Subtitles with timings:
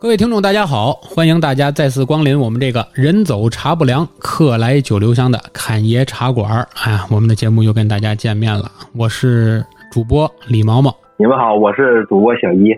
[0.00, 0.94] 各位听众，大家好！
[1.02, 6.66] 欢迎大家再次光临我们这个人走茶不凉，客来酒留香的侃爷茶馆儿。
[6.82, 8.64] 哎，我们的节目又跟大家见面了，
[8.96, 10.90] 我是主播李毛毛。
[11.18, 12.74] 你们好，我是主播小一，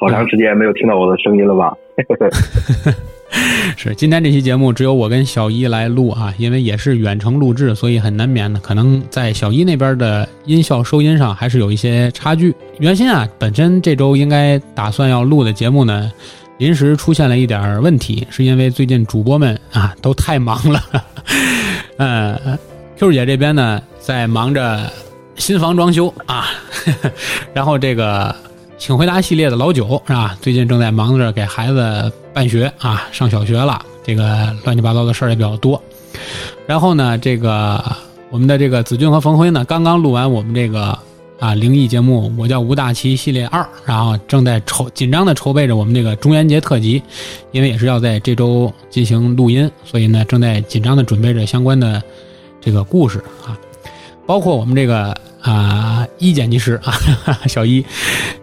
[0.00, 1.72] 好长时间没有听到我的声音了吧？
[3.76, 12.54] 是，今天这期节目只有我跟小一来录啊，因为也是远程录制，所以很难免的，可能在小一那边的音效收音上还是有一些差距。
[12.78, 16.10] 原先啊，本身这周应该打算要录的节目呢。
[16.58, 20.82] 临时出现了一点问题，是因为最近主播们啊都太忙了，
[21.96, 22.58] 呃
[22.98, 24.92] ，Q 姐这边呢在忙着
[25.36, 26.48] 新房装修啊，
[27.54, 28.36] 然后这个
[28.80, 30.34] 请回答系列的老九是吧？
[30.40, 35.80] 最近正在忙着给孩子办学啊，上小学了，这个乱七八糟的事儿也比较多。
[36.66, 37.84] 然后呢，这个
[38.30, 40.98] 我们的这个子俊和冯辉呢，刚刚录完我们这个。
[41.38, 47.02] 啊，灵异节目，我叫吴大奇系列二，然后正在筹紧张的筹备着我们这个中元节特辑，
[47.50, 52.02] 因为也是要在这周进行录音，所以呢，正在紧张的准备着相关的
[52.60, 53.56] 这个故事啊，
[54.26, 56.92] 包括我们这个啊一剪辑师啊
[57.48, 57.84] 小一，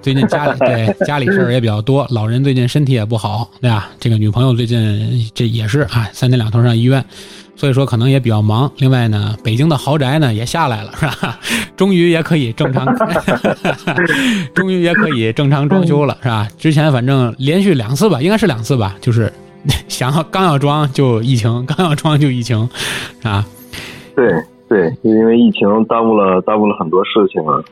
[0.01, 3.89] 最近家里 对家里事儿也比较多，老人最近身体也不好，对吧？
[3.99, 7.03] 这个女朋友最近这也是啊三天两头上医院。
[7.59, 8.71] 所以说可能也比较忙。
[8.77, 11.39] 另外呢，北京的豪宅呢也下来了，是吧？
[11.75, 12.85] 终于也可以正常，
[14.53, 16.47] 终于也可以正常装修了，是吧？
[16.59, 19.33] 之前反正连续两次吧，应该是两次吧，就是
[19.87, 22.69] 想要刚要装就疫情，刚要装就疫情，
[23.17, 23.43] 是吧？
[24.15, 24.31] 对
[24.67, 27.63] 对，就因为疫情耽误了耽误了很多事情啊。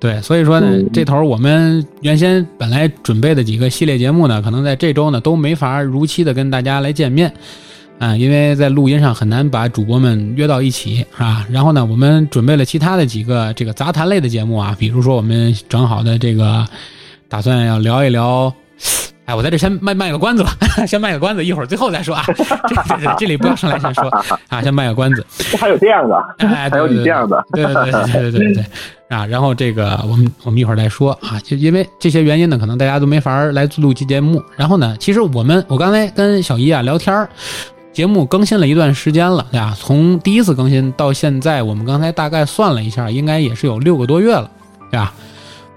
[0.00, 7.32] 对，所以说呢，这头我们原先本来准备的几个系列节目呢，可能在这周呢都没法如期的跟大家来见面。
[7.98, 11.46] 啊，因为在录音上很难把主播们约到一起，是吧？
[11.48, 16.66] 然后呢，我们准备了其他的几个这个杂谈类的节目啊，比如说我们整好的这个，
[17.28, 18.52] 打算要聊一聊。
[19.24, 20.50] 哎，我在这先卖卖个关子吧，
[20.86, 22.24] 先卖个关子，一会儿最后再说啊。
[22.98, 24.04] 这这里不要上来先说
[24.50, 25.24] 啊，先卖个关子。
[25.58, 28.64] 还有这样的，哎，还有你这样的，对对对对对对对
[29.08, 29.24] 啊。
[29.24, 34.42] 然后这个我们我们一会儿再说啊，就因为这些原因呢，可能大家都没法来录期节目。
[34.56, 37.28] 然后呢，其实我们我刚才跟小姨啊聊天儿
[37.92, 39.72] 节目更新了一段时间了，对吧？
[39.78, 44.50] 从第一次更新到现在，我们刚才大概算了一下，应该也是有六个多月了，
[44.90, 45.12] 对吧？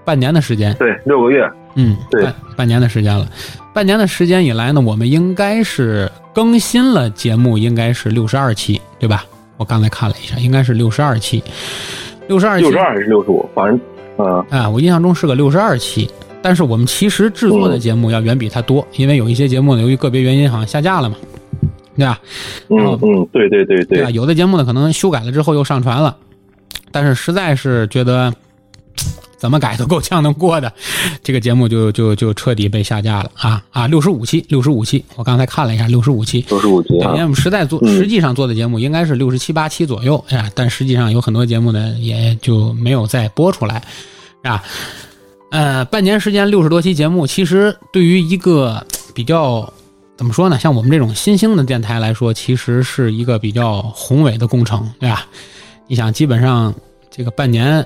[0.04, 0.74] 半年的时间。
[0.74, 1.48] 对，六个月。
[1.76, 2.26] 嗯，对，
[2.56, 3.26] 半年的时间了。
[3.72, 9.24] 半年的时间以来呢，我们应该是更新了节目，应该是六十二期，对吧？
[9.56, 11.42] 我刚才看了一下，应该是六十二期。
[12.26, 12.62] 六十二期。
[12.62, 13.48] 六十二还是六十五？
[13.54, 13.80] 反正，
[14.18, 14.44] 嗯。
[14.50, 16.10] 啊，我印象中是个六十二期，
[16.42, 21.16] 但是我们其实制作的节目要远比它多，因为有一些节目呢，由于个别原因好像下架了嘛。
[21.98, 22.20] 对吧？
[22.68, 24.02] 嗯嗯，对对对对。
[24.02, 26.14] 啊，有的节目呢，可能修改了之后又上传了，
[26.92, 28.30] 但是实在是觉得
[29.36, 30.72] 怎么改都够呛能过的，
[31.22, 33.86] 这个节目就就就彻底被下架了啊啊！
[33.86, 36.94] 六十五期，六十五期，我刚才看了一下，六十五期，六十五期。
[36.94, 43.82] 因为我们实在做，实际上做的节目应该是六十七八期左右，哎呀，但实际上有很多节目呢，也就没有再播出来，
[44.42, 44.62] 啊，
[45.50, 49.72] 呃，半年时间六十多期节目，其实对于一个比较。
[50.18, 50.58] 怎么说呢？
[50.58, 55.26] 像我们这种新兴的电台来说，其实是一个比较宏伟的工程，对吧？
[55.88, 56.74] 你想，基本上
[57.10, 57.84] 这个半年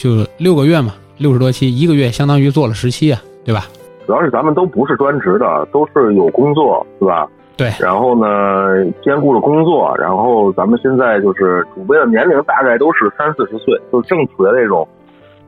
[0.00, 3.66] 就六个月嘛，六十多期，一个月相当于做了十期啊，对吧？
[4.06, 7.28] 主要是咱们都不是专职的，都是有工作，对吧？
[7.54, 7.70] 对。
[7.78, 14.88] 然后呢，兼顾了工作，然后咱们现在就是主播的年龄大概都是三四十岁，就正处在那种，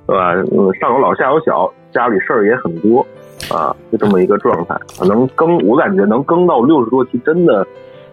[0.07, 0.35] 对吧？
[0.35, 3.07] 嗯，上有老下有小，家里事儿也很多。
[3.51, 4.77] 啊，就这么一个状态，
[5.09, 7.67] 能更，我感觉能更到六十多期，真的，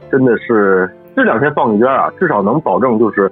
[0.09, 3.29] 真的是这两天放一边啊，至少能保证就是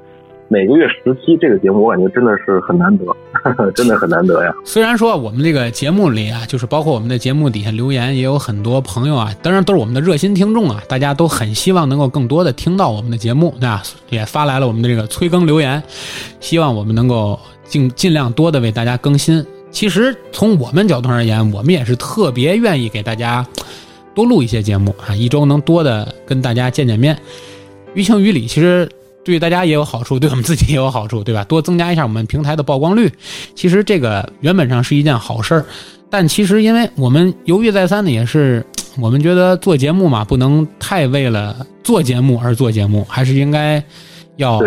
[0.50, 3.06] 每个月十期这个节目，我感觉真的是很难得，
[3.76, 4.54] 真的很难得呀。
[4.64, 13.84] 虽然说我们这个节目里啊，就是包括我们的节目底下留言，也有很多朋友啊，当然都是我们的热心听众啊，大家都很希望能够更多的听到我们的节目，对吧？
[14.10, 15.84] 也发来了我们的这个催更留言，
[16.40, 19.46] 希望我们能够尽尽量多的为大家更新。
[19.70, 23.46] 其实从我们角度而言，我们也是特别愿意给大家
[24.16, 27.18] 多录一些节目啊，一周能多的跟大家见见面。
[27.94, 28.90] 于情于理，其实
[29.32, 31.44] 对大家也有好处，对我们自己也有好处，对吧？
[31.44, 33.12] 多增加一下我们平台的曝光率，
[33.56, 35.66] 其实这个原本上是一件好事儿。
[36.10, 38.66] 但其实因为我们犹豫再三呢，也是
[39.00, 43.84] 我们觉得做节目嘛，不能太为了做节目而做节目，还是应该
[44.38, 44.62] 要。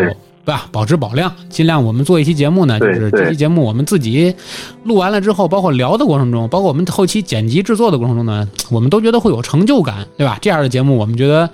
[0.50, 0.67] 对吧？
[0.73, 4.35] 保质保量，尽量我们做一期节目呢，就是这期节目我们自己
[4.82, 10.41] 录完了之后，包括聊的过程中，包括我们后期剪辑制作的过程中呢，我们都觉得会有成就感，对吧？
[10.43, 11.49] 这样的节目我们觉得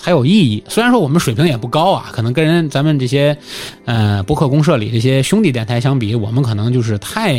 [0.00, 0.64] 还有意义。
[0.66, 3.36] 虽然说我们水平也不高啊，可能跟人咱们这些
[3.84, 7.36] 呃博客公社里这些兄弟电台相比，我们可能就是太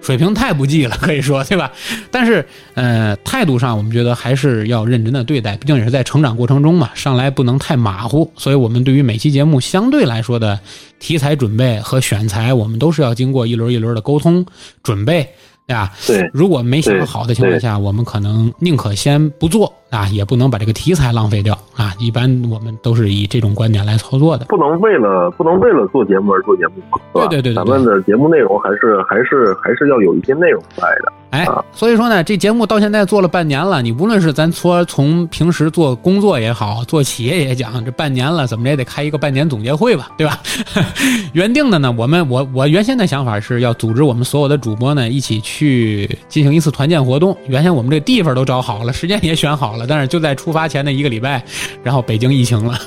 [0.00, 1.70] 水平太不济了，可以说，对吧？
[2.10, 2.44] 但是，
[2.74, 8.32] 呃，态度上我们觉得还是要认真的对待，毕竟也是在成长过程中嘛，上来不能太马虎。
[8.36, 10.58] 所以，我们对于每期节目相对来说的
[10.98, 14.44] 题材准备和选材，我们都是要经过一轮一轮的沟通
[14.82, 15.28] 准备。
[15.70, 15.92] 对吧？
[16.06, 21.94] 对，如果没想好的情况下，我们可能宁可先不做啊，也不能把这个题材浪费掉啊。
[22.00, 26.74] 一般我们都是以这种观点来操作的，不能为了不能为了做节目而做节目，
[27.14, 31.12] 对对对，咱们的节目内容还是还是还是要有一些内容在的。
[31.30, 40.40] 哎，所以说呢，这节目到现在做了半年了，你无论是咱说从平时做工作也好，做企业也讲，这半年了，怎么着也得开一个半年总结会吧，对吧？
[41.32, 47.36] 原定的呢，我们我我原先的想法是要组织我们所有的主播呢一起去去进行一次团建活动。
[47.46, 51.44] 原先我们这地方都找好了，时间也选好了，但是就在出发前的一个礼拜，
[51.82, 52.78] 然后北京疫情了，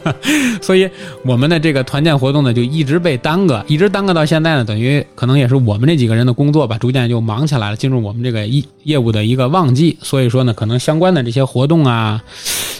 [0.62, 0.88] 所以
[1.22, 7.76] 我们的这个团建活动呢就一直被耽搁，一直耽搁到现在呢，等于可能也是我们这几个人的工作吧，逐渐就忙起来了。
[7.76, 12.22] 进入我们这个业业务的一个旺季，所以说呢，可能相关的这些活动啊，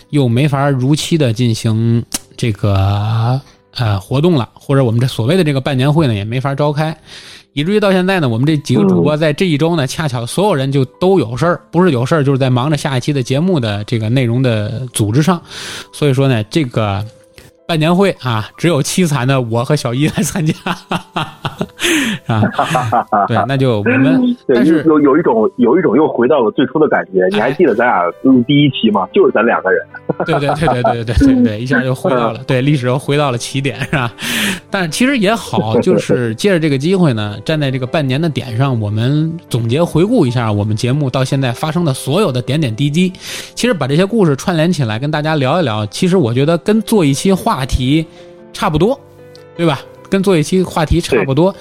[0.08, 2.02] 又没法如期的进行
[2.36, 3.38] 这个
[3.72, 6.96] 呃活动了，或者我们这所谓的这个半年会呢，也没法召开，
[7.54, 15.40] 以至于到现在呢，我们这几个主播在这一周呢，恰巧所有人就都有事儿，不是有事儿，就是在忙着下一期的节目的这个内容的组织上，
[15.90, 17.02] 所以说呢，这个。
[17.66, 20.54] 半年会啊，只有凄惨的我和小一来参加，
[22.28, 22.42] 啊，
[23.26, 27.26] 对，那就我们，但是有有一种有一种又回到了最初的感觉。
[27.30, 29.08] 你还记得咱俩录第一期吗？
[29.14, 29.82] 就是咱两个人。
[30.26, 34.12] 对对对对对对对对，一下就回到了对历史又回到了起点，是吧？
[34.70, 43.10] 但是其实也好，就 是借着这个机会呢，站在这个半年的点上，我们总结回顾一下我们节目到现在发生的所有的点点滴滴。
[43.54, 47.53] 其实把这些故事串联起来，跟大家聊一聊，其实我觉得跟做一期话。
[47.54, 48.04] 话题
[48.52, 48.98] 差不多，
[49.56, 49.80] 对吧？
[50.10, 51.54] 跟做一期话题差不多，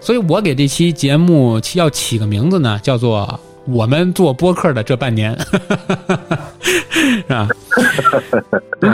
[0.00, 5.34] 所以我给这期节目要起个名字呢，叫做“我们做播客的这半年”，
[6.90, 7.48] 是 吧？
[8.80, 8.90] 对，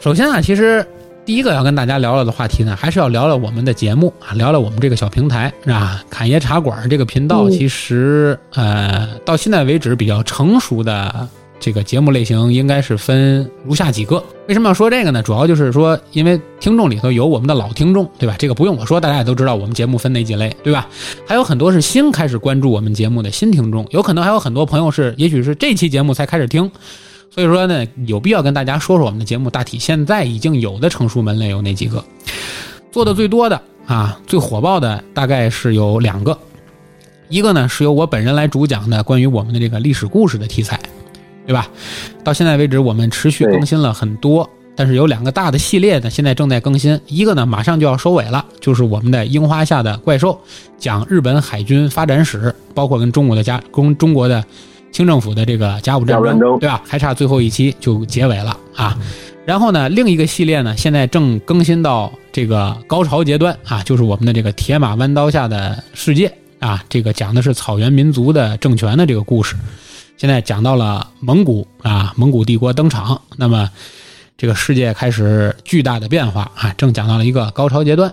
[0.00, 0.84] 首先啊，其实
[1.24, 6.02] 第一个要跟大家聊聊的话题呢，还是要聊聊我们的节目啊，聊聊我们这个小平台，是吧？
[6.10, 11.28] 侃爷茶馆这个频道，其实呃，到现在为止比较成熟的。
[11.62, 14.22] 这个节目类型应该是分如下几个。
[14.48, 15.22] 为什么要说这个呢？
[15.22, 18.34] 主要就是说，因为听众里头有我们的老听众，对吧？
[18.36, 20.88] 这个不用我说，大家也都知道我们节目分哪几类，对吧？
[21.24, 26.68] 还有很多是新开始关注我们节目的新听众，有可能还有很多朋友是，也许是这期节目才开始听。
[27.30, 32.04] 所以说呢，有必要跟大家说说我们的节目大体现在已经有的成熟门类有哪几个。
[32.90, 36.36] 做的最多的啊，最火爆的大概是有两个，
[37.28, 40.80] 一个呢是由我本人来主讲的关于我们的这个历史故事的题材。
[41.46, 41.68] 对吧？
[42.22, 46.98] 到现在为止，我们持续更新了很多，但是有两个大的系列呢，现在正在更新。
[47.06, 50.40] 一个呢，马上就要收尾了，就是我们的樱花下的怪兽，
[50.78, 54.44] 讲日本海军发展史，包括跟中国的甲，跟中国的
[54.92, 56.80] 清政府的这个甲午战争，对吧？
[56.86, 58.96] 还差最后一期就结尾了啊。
[59.44, 69.56] 然后呢，另一个系列呢，现在正更新到这个高潮阶段啊，就是我们的这个铁马弯刀下的世界啊，这个讲的是草原民族的政权的这个故事。
[70.22, 73.68] 现在讲到了蒙古啊，蒙古帝国登场，那么
[74.36, 78.08] 这个世界开始巨大的变化啊，正讲到了一个高潮阶段。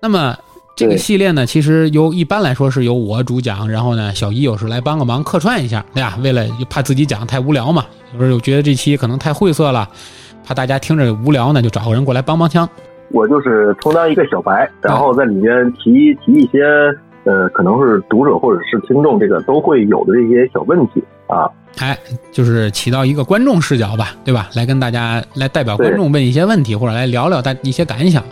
[0.00, 0.34] 那么
[0.74, 6.16] 这个系列呢，其实由一般来说是由我主讲，然后呢，小一有时来帮个忙客串一下，对吧？
[6.22, 7.84] 为了怕自己讲太无聊嘛，
[8.14, 9.86] 有时候又觉得这期可能太晦涩了，
[10.42, 12.66] 怕大家听着无聊呢，就找个人过来帮帮腔。
[13.10, 16.60] 我就是充当一个小白，然后在里面提提一些。
[17.24, 21.48] 呃，可能是读者或者是听众，这个都会有的这些小问题啊，
[21.78, 21.96] 哎，
[22.32, 24.48] 就是起到一个观众视角吧，对吧？
[24.54, 28.24] 来跟大家来代表观众问一些问题，或者来聊聊大一些感想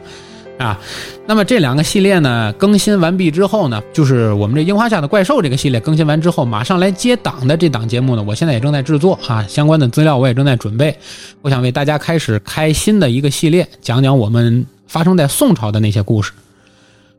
[0.59, 0.79] 啊。
[1.27, 10.97] 那么这两个系列呢，更新完毕之后呢，就是我们这樱花下的怪兽这个系列更新完之后，马上来接档的这档节目呢，我现在也正在制作啊，相关的资料我也正在准备，
[11.43, 16.33] 我想为大家开始开新的一个系列，讲讲我们发生在宋朝的那些故事。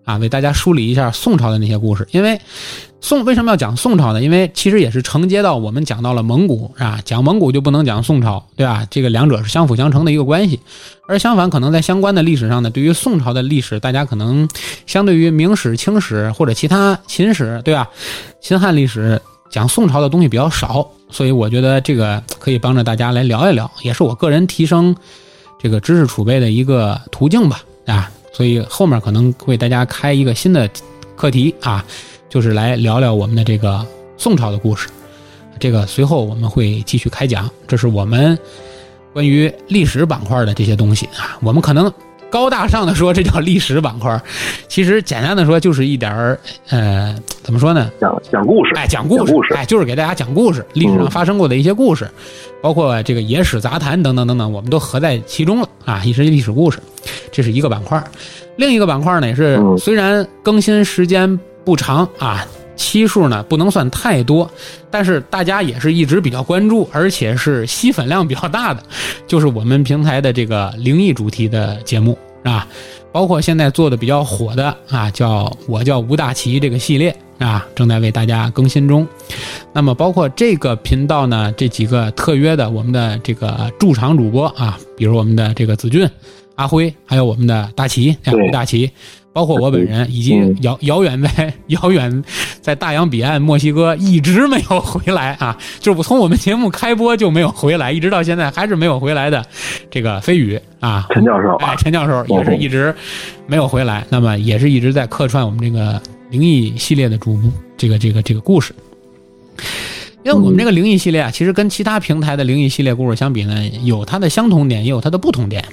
[0.09, 2.07] 啊，为大家梳理一下宋朝的那些故事。
[2.09, 2.41] 因为
[2.99, 4.23] 宋为什么要讲宋朝呢？
[4.23, 6.99] 因为其实也是承接到我们讲到了蒙古，啊？
[7.05, 8.87] 讲蒙古就不能讲宋朝，对吧？
[8.89, 10.59] 这个两者是相辅相成的一个关系。
[11.07, 14.49] 而相反，可能在相关的历史上呢，对于宋朝的历史，大家可能
[14.87, 17.87] 相对于明史、清史或者其他秦史，对吧？
[18.41, 24.95] 秦汉历史讲宋朝的东西比较少，所以我觉得这个可以帮着大家来聊一聊，也是我个人提升
[25.61, 28.09] 这个知识储备的一个途径吧，啊。
[28.31, 30.69] 所以后面可能为大家开一个新的
[31.15, 31.85] 课题啊，
[32.29, 33.85] 就是来聊聊我们的这个
[34.17, 34.87] 宋朝的故事。
[35.59, 38.37] 这个随后我们会继续开讲，这是我们
[39.11, 41.37] 关于历史板块的这些东西啊。
[41.41, 41.91] 我们可能
[42.29, 44.21] 高大上的说这叫历史板块，
[44.67, 47.89] 其实简单的说就是一点儿呃，怎么说呢？
[47.99, 52.09] 讲讲故事，哎，讲故事，哎，就是给大家讲故事，历史上发生过的一些故事，
[52.61, 56.79] 包括这个野史杂谈等等等等，我们都合在其中了啊，一些历史故事，
[57.31, 58.01] 这是一个板块。
[58.57, 62.45] 另一个板块呢，也是虽然更新时间不长啊。
[62.79, 64.49] 期数呢不能算太多，
[64.89, 68.81] 但是大家也是一直比较关注，而且是吸粉量比较大的，
[69.27, 72.65] 就是我们平台的这个灵异主题的节目啊，
[73.11, 79.05] 包括现在做的比较火的啊，叫我叫吴大奇这个系列啊，正在为大家更新中。
[79.73, 86.09] 那么包括这个频道呢，这几个特约的我们的这个驻场主播啊，比如我们的这个子俊、
[86.55, 88.89] 阿辉，还有我们的大齐，吴大奇。
[89.31, 92.23] 包括我本人， 以及遥遥远在 遥远
[92.61, 99.45] 在大洋彼岸墨西哥一直没有回来啊，就是我从我们节目开播就没有回来，一直到现在还是没有回来的
[99.89, 102.93] 这个飞宇啊，陈教授，哎，陈教授也是一直
[103.47, 108.73] 没有回来，那么也是一直在客串我们这个灵异系列的主播，这个这个这个故事。
[110.23, 115.63] 因为我们这个灵异系列啊，其实跟其他平台的灵异系列故事相比呢，有它的相同点，也有它的不同点，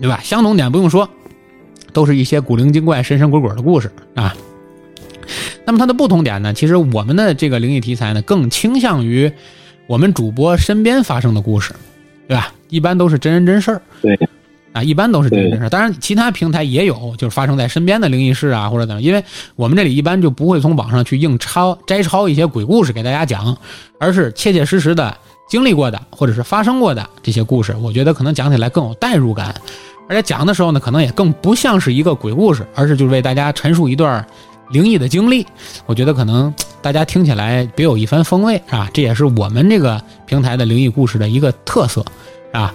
[0.00, 0.18] 对吧？
[0.24, 1.08] 相同点不用说。
[1.90, 4.34] 都是一些古灵精怪、神神鬼鬼的故事啊。
[5.64, 6.52] 那么它的不同点呢？
[6.54, 9.30] 其实我们的这个灵异题材呢，更倾向于
[9.86, 11.74] 我们主播身边发生的故事，
[12.26, 12.52] 对吧？
[12.68, 13.82] 一般都是真人真事儿。
[14.02, 14.18] 对。
[14.72, 15.68] 啊，一般都是真人真事儿。
[15.68, 19.02] 当然，其他平台也有，就是发生在身边的灵异事啊，或者怎么。
[19.02, 19.24] 因为
[19.56, 23.58] 我们这里一般就不会从网上去硬抄、摘抄一些鬼故事给大家讲，
[23.98, 25.16] 而是切切实实的
[25.48, 27.74] 经历过的，或者是发生过的这些故事。
[27.82, 29.52] 我觉得可能讲起来更有代入感。
[30.10, 34.26] 而且讲的时候呢，可能也更不像是一个鬼故事，而是就是为大家陈述一段
[34.70, 35.46] 灵异的经历。
[35.86, 36.52] 我觉得可能
[36.82, 42.04] 大家听起来别有一番风味，啊，这也是我们这个平台的灵异故事的一个特色，
[42.50, 42.74] 啊。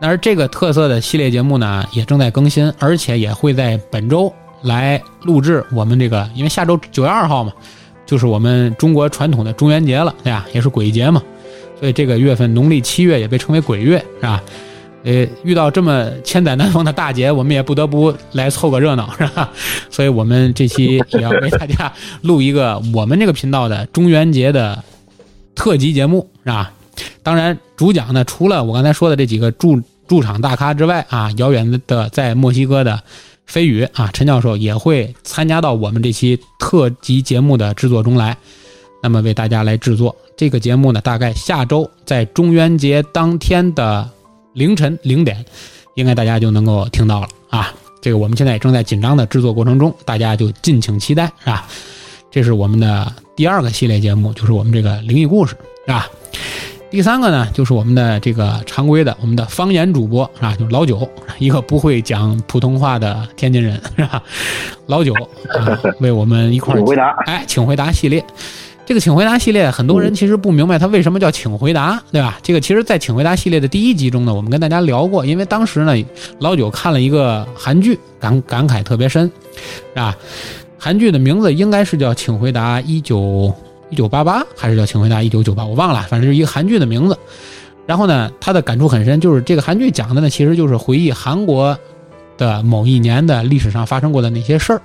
[0.00, 7.52] 而这个特色的系列节目呢，也正在更新，而且也会在本周来录制我们这个，因为下周九月二号嘛，
[8.04, 10.44] 就是我们中国传统的中元节了，对吧？
[10.52, 11.22] 也是鬼节嘛，
[11.78, 14.42] 所以这个月份农历七月也被称为鬼月，是吧？
[15.04, 19.50] 呃，遇到这么千载难逢的大节，我们也不得不来凑个热闹，是吧？
[19.90, 24.80] 所以我们这期也要为大家录一个我们这个频道的中元节的
[25.56, 26.72] 特辑节目，是吧？
[27.24, 33.02] 当然，主讲呢，除了我刚才说的这几个驻驻场大咖之外，啊，遥远的在墨西哥的
[33.44, 38.36] 飞宇啊，陈教授也会参加到我们这期特辑节目的制作中来，
[39.02, 44.08] 那么为大家来制作这个节目呢，大概下周在中元节当天的。
[44.52, 45.44] 凌晨零点，
[45.94, 47.72] 应该大家就能够听到了啊！
[48.00, 51.66] 这个我们现在也正在紧张的制作过程中，大家就敬请期待，是吧？
[52.30, 55.56] 这是我们的第二个系列节目，就是我们这个灵异故事，
[55.86, 56.08] 是吧？
[56.90, 60.54] 第三个呢，就是我们的这个常规的我们的方言主播，是吧？
[60.58, 64.22] 就是老九，一个不会讲普通话的天津人，是吧？
[64.86, 68.22] 老九啊，为我们一块儿回答，哎，请回答系列。
[68.84, 72.38] 这个请回答系列，很多人其实不明白它为什么叫请回答，对吧？
[72.42, 75.94] 这个其实，在请回答系列的第一集中呢，我们跟大家聊过，因为当时呢，
[76.40, 80.16] 老九看了一个韩剧，感感慨特别深，是吧？
[80.78, 83.54] 韩剧的名字应该是叫《请回答一九
[83.88, 85.62] 一九八八》，还是叫《请回答一九九八》？
[85.66, 87.16] 我忘了，反正是一个韩剧的名字。
[87.86, 91.78] 然后呢，他的感触很深，就是这个韩剧讲的呢，其实就是回忆韩国。
[92.42, 94.82] 的某一年的历史上发生过的那些事儿，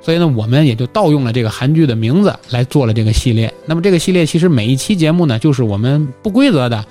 [0.00, 3.52] 所以呢，我们也就盗用了这个韩剧的名字来做了这个系列。
[3.66, 6.84] 那么这个系列其实每一期节目呢，就是我们不规则的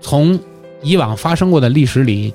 [0.00, 0.38] 从
[0.82, 2.32] 以往发生过的历史里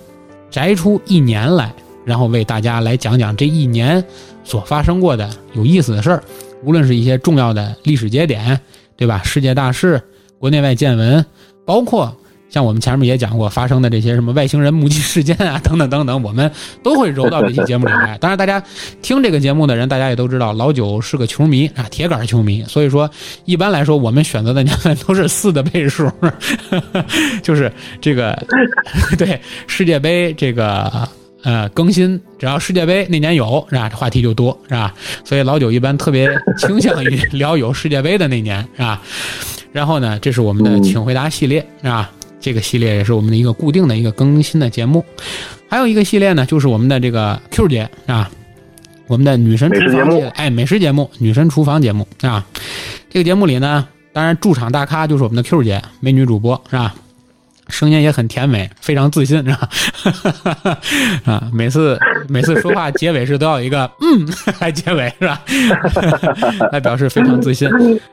[0.50, 1.74] 摘出一年来，
[2.04, 4.04] 然后为大家来讲讲这一年
[4.44, 6.22] 所发生过的有意思的事儿，
[6.66, 8.60] 无论是一些重要的历史节点，
[8.98, 9.22] 对吧？
[9.24, 10.02] 世界大事、
[10.38, 11.26] 国内外见闻，
[11.66, 12.14] 包括。
[12.52, 16.52] 像我们前面也讲过发生的这些什么外星人目击事件啊， 等等等等，我们
[16.84, 18.18] 都会揉到这期节目里来。
[18.18, 18.62] 当然，大家
[19.02, 22.62] 听这个节目的人，大家也都知道，老九是个球迷啊，铁杆球迷。
[22.68, 23.10] 所以说，
[23.46, 26.12] 一般来说，我们选择的年份都是四的倍数，
[27.42, 28.38] 就是这个
[29.18, 31.08] 对世界杯这个
[31.44, 34.94] 呃更新，只要世界杯那年有是吧，话题就多是吧？
[35.24, 39.02] 所以老九一般特别倾向于聊有世界杯的那年是吧？
[39.72, 42.12] 然后呢，这是我们的请回答系列是吧？
[42.42, 45.06] 这个系列也是我们的一个固定的一个更新的节目，
[45.70, 48.30] 还有一个系列呢，就是我们的这个 Q 姐啊，
[49.08, 52.46] 我们的女神厨房节目，哎，美食节目，女神厨房节目啊。
[53.10, 56.96] 这个节目里呢，当然驻场大咖就是我们的 Q 姐，美女主播是吧？
[57.72, 59.70] 声音也很甜美，非常自信，是吧？
[61.26, 61.98] 啊，每次
[62.28, 64.28] 每次说话结尾是都要一个嗯
[64.60, 65.42] 来结尾，是吧？
[66.72, 67.70] 来表示非常自信。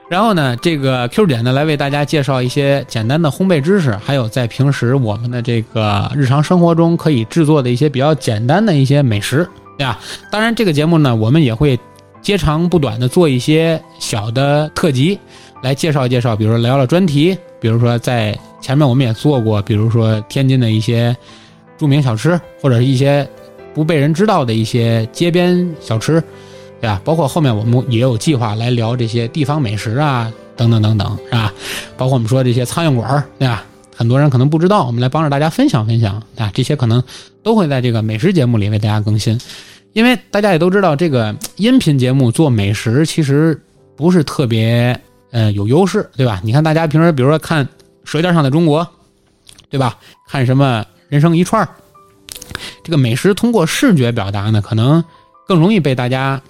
[0.08, 9.98] 然后呢，这个 Q 点呢来为大家介绍一些简单的烘焙知识，还有在平时我们的这个日常生活中可以制作的一些比较简单的一些美食，对吧？
[10.30, 11.78] 当然，这个节目呢，我们也会
[12.22, 15.18] 接长不短的做一些小的特辑，
[15.62, 21.16] 来介绍介绍，比如说聊聊专题，比如说在前面我们也做过，比如说天津的一些
[21.76, 23.28] 著名小吃，或者是一些
[23.74, 26.22] 不被人知道的一些街边小吃，
[26.80, 27.00] 对吧？
[27.04, 31.52] 包括后面我们也有计划来聊这些地方美食啊，等等等等，是吧？
[31.96, 33.64] 包括我们说这些苍蝇馆儿，对吧？
[33.96, 37.02] 很多人可能不知道，我们来帮着大家分享分享啊，这些可能
[37.42, 39.36] 都会在这个美食节目里为大家更新。
[39.92, 43.60] 因为大家也都知道，这个音频节目做美食其实
[43.96, 44.96] 不是特别
[45.30, 46.40] 呃有优势，对吧？
[46.44, 47.64] 你看大家平时比如说看
[48.04, 48.84] 《舌尖上的中国》，
[49.70, 49.98] 对吧？
[50.26, 51.66] 看什么《人生一串》，
[52.82, 55.02] 这个美食通过视觉表达呢，可能
[55.46, 56.40] 更容易被大家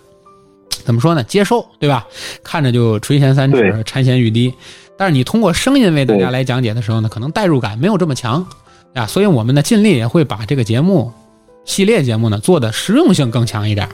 [0.85, 1.23] 怎么说呢？
[1.25, 2.07] 接受，对吧？
[2.43, 4.53] 看着就垂涎三尺、馋涎欲滴。
[4.97, 8.47] 但是你通过声音为大家来讲解的时候呢，可能代入感没有这么强
[8.95, 9.07] 啊。
[9.07, 11.13] 所以我们呢，尽力也会把这个节目。
[11.65, 13.87] 系列节目呢，做的实用性更强一点，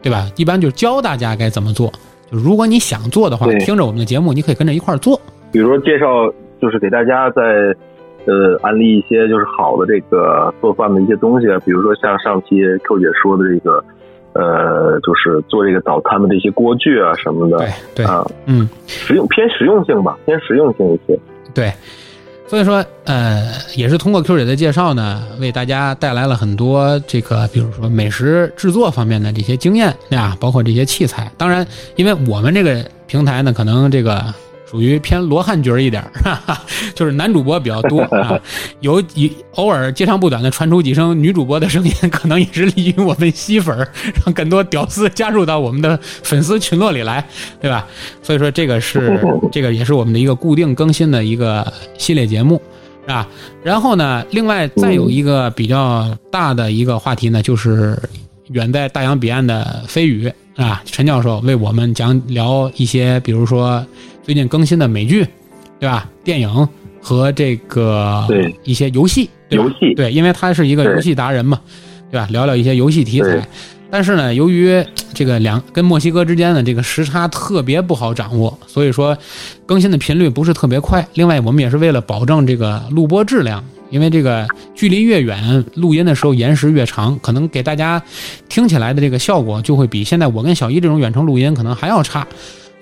[0.00, 0.30] 对吧？
[0.36, 1.92] 一般就教大家该怎么做。
[2.30, 5.20] 就如果你想做的话，听着我们的节目，你可以跟着一块儿做。
[5.50, 7.42] 比如说介绍，就是给大家在
[8.26, 12.56] 呃安利一些就是好的这个做饭的一些东西，比如说像上期
[12.86, 13.82] Q 姐说的这个，
[14.34, 17.56] 呃，就是做这个早餐的这些锅具啊什么的。
[17.58, 21.18] 对对啊，嗯，实用偏实用性吧，偏实用性一些。
[21.54, 21.72] 对。
[22.48, 30.36] 所以说，呃，也是通过 Q 姐的介绍呢，为大家带来了很多这个，比如说美食制作方面的这些经验，对吧？
[30.40, 31.30] 包括这些器材。
[31.36, 34.34] 当然，因为我们这个平台呢，可能这个。
[34.70, 36.60] 属于偏罗汉角一点 哈哈，
[36.94, 38.38] 就是男主播比较多啊，
[38.80, 43.76] 有一偶尔接长不短的传出几声女主播的声音，可能也是利于我们吸粉，
[44.24, 47.26] 让更多屌丝加入到我们的粉丝群落里来，
[47.60, 47.86] 对吧？
[48.22, 49.18] 所以说这个是
[49.50, 52.60] 这个也是我们的一个固定更新的一个系列节目，
[53.02, 53.26] 是吧？
[53.62, 57.98] 然后呢，另外再有一个比较大的一个话题呢，就是
[58.48, 63.82] 远在大洋彼岸的飞宇啊，陈教授为我们讲聊一些，比如说。
[64.28, 65.26] 最近更新的美剧，
[65.80, 66.06] 对吧？
[66.22, 66.68] 电影
[67.00, 68.28] 和这个
[68.62, 71.58] 一些游戏，游戏对，因为他是一个游戏达人嘛，
[72.10, 72.28] 对吧？
[72.30, 73.48] 聊聊一些游戏题材。
[73.90, 79.16] 但是呢，由于这个两跟墨西哥之间的这个时差特别不好掌握，所以说
[79.64, 81.08] 更新的频率不是特别快。
[81.14, 88.02] 另外，我们也是为了保证这个录播质量，因为这个距离越远，录音的时候延时越长，可能给大家
[88.46, 92.28] 听起来的这个效果就会比现在我跟小一这种远程录音可能还要差。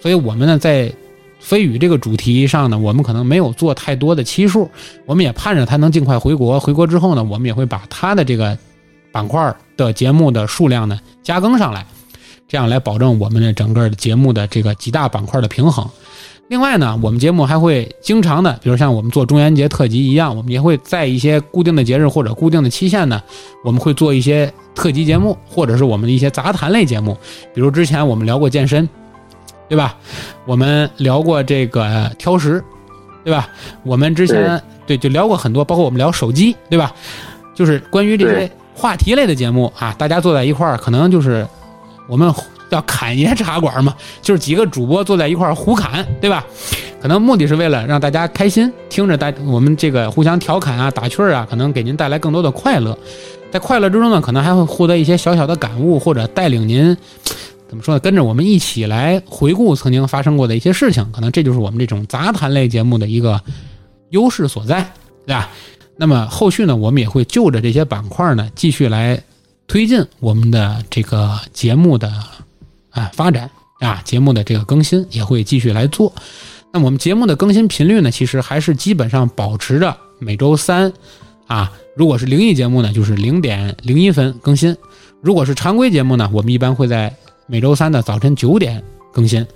[0.00, 0.92] 所以我们呢，在
[1.38, 4.68] 飞宇这个主题上呢，我们可能没有做太多的期数，
[5.04, 6.58] 我们也盼着他能尽快回国。
[6.58, 8.58] 回国之后呢，我们也会把他的这个
[9.12, 11.86] 板块的节目的数量呢加更上来，
[12.48, 15.88] 这样来保证我们的整个节目的这个几大板块的平衡。
[16.48, 23.20] 另外呢，我们节目还会经常的，比如像我们做中元节特辑一样，我们也会在一些固定的节日或者固定的期限呢，
[23.64, 27.16] 我们会做一些特辑节目，或者是我们的一些杂谈类节目，
[27.52, 28.88] 比如之前我们聊过健身。
[29.68, 29.96] 对吧？
[30.44, 32.62] 我们聊过这个挑食，
[33.24, 33.48] 对吧？
[33.82, 36.92] 我们之前对就聊过很多，包括我们聊手机，对吧？
[37.54, 41.46] 就是关于这些话题类的节目啊，大家坐在一块儿，可能就是
[42.06, 42.32] 我们
[42.70, 46.44] 叫侃爷茶馆嘛， 就是几个主播坐在一块儿胡侃，对吧？
[47.00, 52.96] 可能目的是为了让大家开心，听着大我们这个互相调侃啊、打趣儿啊，可能给您带来更多的快乐。
[53.50, 56.96] 在快乐之中呢，可能还会获得一些小小的感悟，或者带领您。
[57.68, 58.00] 怎么说呢？
[58.00, 63.40] 跟着我们一起来回顾曾经发生过的一些事情，可能这就是我们这种杂谈类节目的一个
[64.10, 64.92] 优势所在，
[65.26, 65.50] 对吧？
[65.96, 69.20] 那么后续呢，我们也会就着这些板块呢，继续来
[69.66, 72.12] 推进我们的这个节目的
[72.90, 73.50] 啊发展
[73.80, 76.12] 啊，节目的这个更新也会继续来做。
[76.72, 80.92] 那我们节目的更新频率呢，其实还是基本上保持着每周三
[81.46, 84.74] 啊，如果是灵异节目呢，就是零点零一分更新；
[85.22, 87.16] 如果是常规节目呢，我们一般会在
[87.48, 88.82] 每周三的早晨九点
[89.12, 89.46] 更新，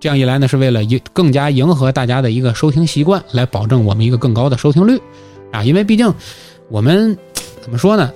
[0.00, 5.00] 这样一来呢，是为了迎更加迎合大家的一个收听习惯，来保证我们一个更高的收听率，
[5.52, 6.12] 啊，因为毕竟
[6.68, 7.16] 我们
[7.60, 8.12] 怎么说呢，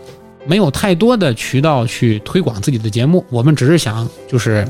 [0.46, 4.66] 没有太多的渠道去推广自己的节目，我们只是想就是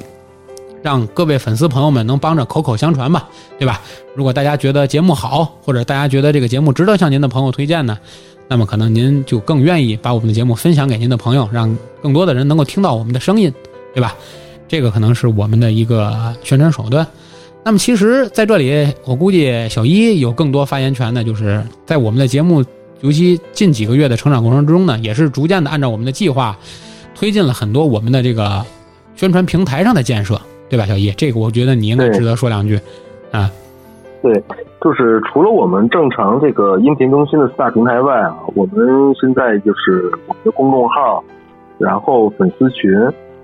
[0.83, 3.81] 让各位粉丝朋友们能帮着口口相传吧，对吧？
[4.15, 7.97] 如果大家觉得节目好，或者大家觉得这个节目值得向您的朋友推荐呢，
[8.47, 13.51] 那么可能您就更愿意把我们的节目分享给您的朋友，让更多的人能够听到我们的声音，
[13.95, 14.15] 对吧？
[14.71, 17.05] 这个可能是我们的一个宣传手段。
[17.65, 22.65] 那么，其实在这里，我估计小一有更多发言权的，就是在我们的节目
[23.01, 26.57] 尤其近几个月的成长过程之中呢，也是逐渐的按照我们的计划，
[27.17, 28.65] 推进了很多我们的这个
[29.17, 31.11] 宣传平台上的建设，对吧，小一？
[31.11, 32.79] 这个我觉得你应该值得说两句，
[33.33, 33.51] 啊。
[34.23, 34.33] 对，
[34.81, 38.87] 就是除了我们正常这个音频更新的四大平台外啊，我们
[39.21, 41.25] 现在就是我们的公众号，
[41.79, 42.91] 然后粉丝群，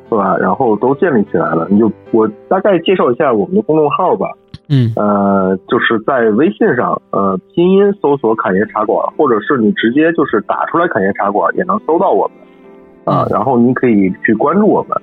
[0.09, 0.37] 是吧？
[0.39, 1.67] 然后都建立起来了。
[1.71, 4.31] 你就我大概介绍一下我们的公众号吧。
[4.69, 4.93] 嗯。
[4.97, 13.15] 呃，就是在微信上，呃，拼音搜索“侃爷茶馆”，或者是你直接就是打出来“侃爷茶馆”也能搜到我们。
[13.15, 14.97] 啊，然后你可以去关注我们。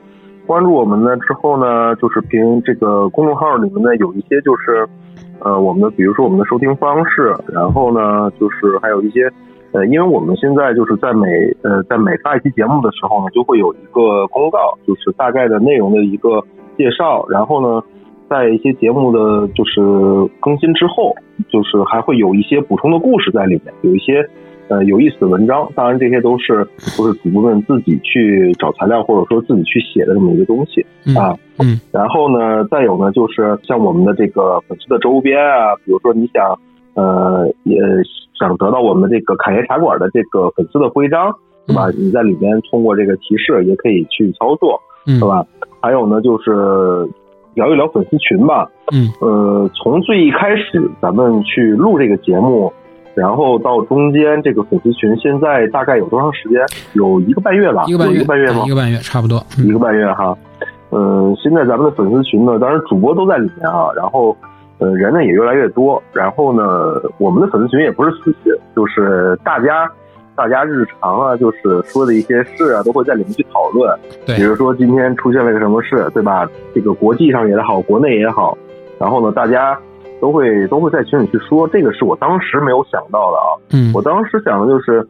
[0.46, 4.88] 关注我们呢之后呢，就是凭这个公众号里面呢有一些就是。
[5.39, 9.30] 呃，我们的比如说我们的收听方式，然后呢，就是还有一些，
[9.74, 11.28] 呃，因为我们现在就是在每
[11.64, 16.42] 呃在每发一期节目的时候呢，就会有一个公告，就是大概的内容的一个
[16.78, 17.84] 介绍，然后呢，
[18.30, 19.82] 在一些节目的就是
[20.40, 21.14] 更新之后，
[21.50, 24.26] 就是还会有一些补充的故事在里面，有一些。
[24.70, 26.66] 呃，有意思的文章，当然这些都是
[26.98, 30.82] 都是主播们自己去找材料或者说自己去写的这么一个东西
[31.20, 31.36] 啊。
[31.60, 31.78] 嗯。
[31.92, 36.58] 然后呢，再有呢，就是像我们的这个粉丝的周边啊，比如说你想
[36.96, 37.80] 呃也
[38.38, 41.34] 想得到我们这个侃爷茶馆的这个粉丝的徽章，
[41.68, 41.90] 是吧？
[41.98, 45.46] 你在里面通过这个提示也可以去操作，是吧？
[45.82, 47.08] 还有呢，就是
[47.54, 48.70] 聊一聊粉丝群吧。
[48.92, 49.10] 嗯。
[49.22, 52.72] 呃，从最一开始咱们去录这个节目。
[53.16, 56.60] 然后到中间这个粉丝群，现在大概有多长时间？
[56.94, 58.64] 有一个半月吧，一个半月，一个半月吗？
[58.66, 60.36] 一个半月，差不多，一个半月哈。
[60.90, 64.36] 嗯，现在咱们的粉丝群呢，当然主播都在里面啊，然后
[64.84, 66.02] 呃人呢也越来越多。
[66.12, 69.89] 然后呢，我们的粉丝群也不是死群，就是大家
[70.36, 73.98] 大家日常啊，就是说的一些事啊，都会在里面去讨论。
[74.26, 76.50] 对，比如说今天出现了一个什么事，对吧？
[76.76, 78.58] 这个国际上也好，国内也好，
[79.00, 79.80] 然后呢，大家。
[80.22, 83.48] 都会都会在群里去说，这个是我当时没有想到的啊。
[83.74, 85.06] 嗯，我当时想的就是，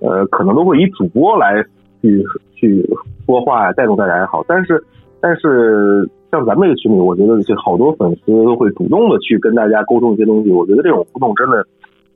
[0.00, 1.62] 呃，可能都会以主播来
[2.00, 2.24] 去
[2.54, 2.82] 去
[3.26, 4.42] 说话呀，带动大家也好。
[4.48, 4.82] 但是，
[5.20, 10.50] 但是像咱们这个群里，我觉得这好多粉丝都会主动的去跟大家沟通一些东西。
[10.50, 11.64] 我觉得这种互动真的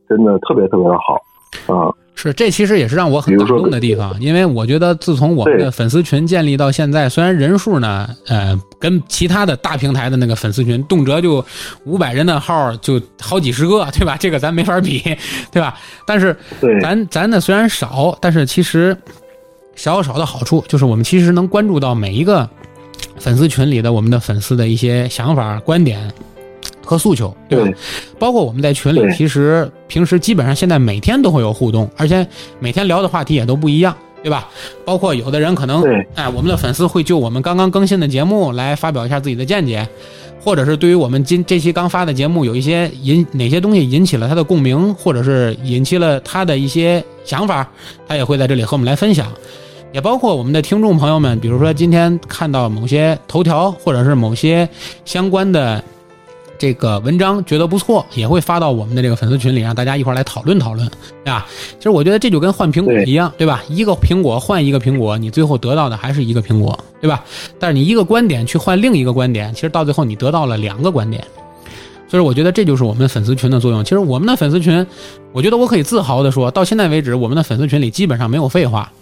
[0.09, 1.92] 真的特别特别的好啊。
[2.14, 11.42] 是，这其实也是让我很感动的地方，因为我觉得自从我们的粉丝群建立到现在，虽然人数呢，呃，跟其他的大平台的那个粉丝群动辄就
[11.87, 14.18] 五百人的号就好几十个，对吧？
[14.20, 15.00] 这个咱没法比，
[15.50, 15.74] 对吧？
[16.06, 16.37] 但是
[16.83, 18.94] 咱咱呢虽然少，但是其实
[19.74, 22.46] 小小的好处就是我们其实能关注到每一个
[23.18, 26.10] 粉丝群里的我们的粉丝的一些想法、观点。
[26.82, 27.78] 和诉求，对吧？
[28.18, 32.26] 包括我们在群里，其实平时基本上现在每天都会有互动，而且
[32.58, 34.48] 每天聊的话题也都不一样，对吧？
[34.84, 35.84] 包括有的人可能，
[36.16, 39.86] 哎，我们的粉丝会就我们刚刚更新的节目来发表一下自己的见解，
[40.40, 47.70] 或者是对于我们今这期刚发的节目有一些引哪些东西引起了他的共鸣，或者是引起了他的一些想法，
[48.08, 49.30] 他也会在这里和我们来分享。
[49.92, 54.68] 也包括我们的听众朋友们，比如说今天看到某些头条，或者是某些
[55.05, 55.83] 相关的。
[56.59, 60.87] 这个文章觉得不错，也会发到我们的这个粉丝群里，让大家一块来讨论讨论，
[61.24, 61.46] 对吧？
[61.79, 63.64] 其实我觉得这就跟换苹果一样，对吧？
[63.70, 67.24] 一个苹果换一个苹果，你最后得到的还是一个苹果，对吧？
[67.59, 71.24] 但是你一个观点去换另一个观点，其实到最后你得到了两个观点。
[72.09, 73.83] 所以我觉得这就是我们粉丝群的作用。
[73.83, 74.87] 其实我们的粉丝群，
[75.33, 78.92] 我觉得我可以自豪的说，到现在为止，我们的粉丝群里基本上没有废话，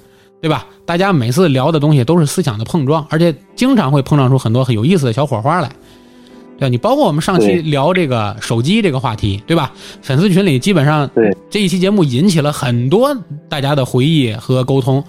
[0.41, 0.67] 对吧？
[0.87, 5.69] 大家每次聊的东西都是思想的碰撞，而且经常会碰撞出很多很有意思的小火花来。
[6.59, 9.73] 对，你包括我们上期聊这个手机这个话题，对吧？
[10.03, 13.17] 粉丝群里基本上，对这一期节目引起了很多
[13.49, 15.03] 大家的回忆和沟通。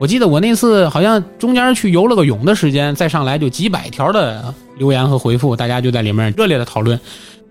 [0.00, 6.98] 我记得我那次好像中间去游了个泳的时间，再上来就几百条的留言和回复，大家就在里面热烈的讨论。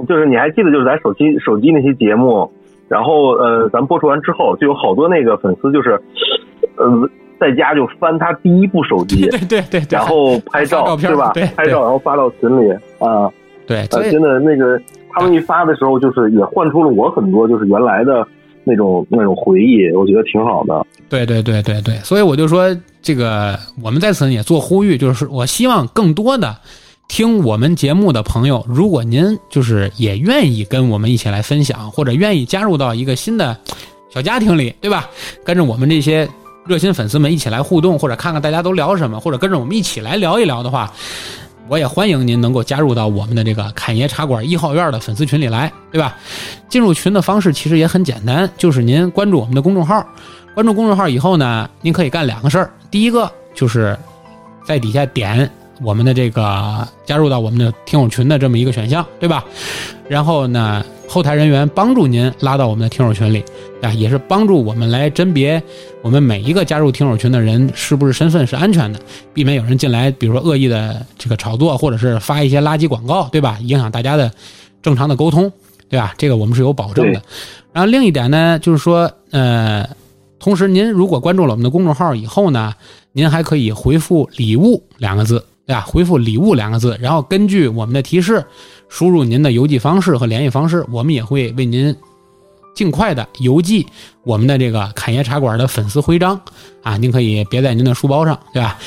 [0.07, 2.49] 就是你还记得，就是咱手机手机那期节目，
[2.87, 6.01] 然后呃，咱播出完之后，就有好多那个粉丝就是，
[6.77, 7.09] 呃。
[7.39, 11.31] 在家就翻他第一部手机，对对对，然后拍照，对吧？
[11.55, 13.29] 拍照然后发到群里啊。
[13.67, 14.81] 对，真的那个
[15.13, 18.27] 他们一发的时候，就是也唤出了我很多就是原来的
[18.63, 20.83] 那种那种回忆，我觉得挺好的。
[21.09, 26.57] 对对对对对，所以我就说这个，我们在此也做呼吁，就是我希望更多的
[27.07, 33.55] 听我们节目的朋友，如果您就是也愿意跟我们一起来分享，或者愿意加入到一个新的
[34.09, 35.07] 小家庭里，对吧？
[35.45, 36.27] 跟着我们这些。
[36.67, 40.91] 热心粉丝们一起来互动，或者看看大家都聊什么，或者跟着我们一起来聊一聊的话，
[41.67, 46.15] 我也欢迎您能够加入到我们的这个侃爷茶馆一号院的粉丝群里来，对吧？
[46.69, 50.05] 进入群的方式其实也很简单，就是您关注我们的公众号，
[50.53, 53.97] 关注公众号以后呢，您可以干两个事儿，第一个就是
[54.65, 55.49] 在底下点
[55.81, 59.43] 我们的这个加入到我们的听友群的这么一个选项，对吧？
[60.07, 63.43] 然后呢，后台人员帮助您拉到我们的听友群里，
[63.81, 65.61] 啊，也是帮助我们来甄别
[66.01, 68.99] 我们每一个加入听友群的人是不是身份是安全的，
[69.33, 73.57] 避免有人进来，比如说恶意的这个炒作，或者是发一些垃圾广告，对吧？
[73.61, 74.31] 影响大家的
[74.81, 75.51] 正常的沟通，
[75.89, 76.13] 对吧？
[76.17, 77.21] 这个我们是有保证的。
[77.73, 79.87] 然后另一点呢，就是说，呃，
[80.39, 82.73] 同时您如果关注了我们的公众号以后呢，
[83.11, 85.81] 您还可以回复“礼物”两个字，对吧？
[85.81, 88.43] 回复“礼物”两个字，然后根据我们的提示。
[88.89, 91.93] 输入您的邮寄方式和联系方式，我们也会为您
[92.73, 93.85] 尽快的邮寄
[94.23, 96.39] 我们的这个侃爷茶馆的粉丝徽章
[96.81, 98.79] 啊，您可以别在您的书包上，对吧？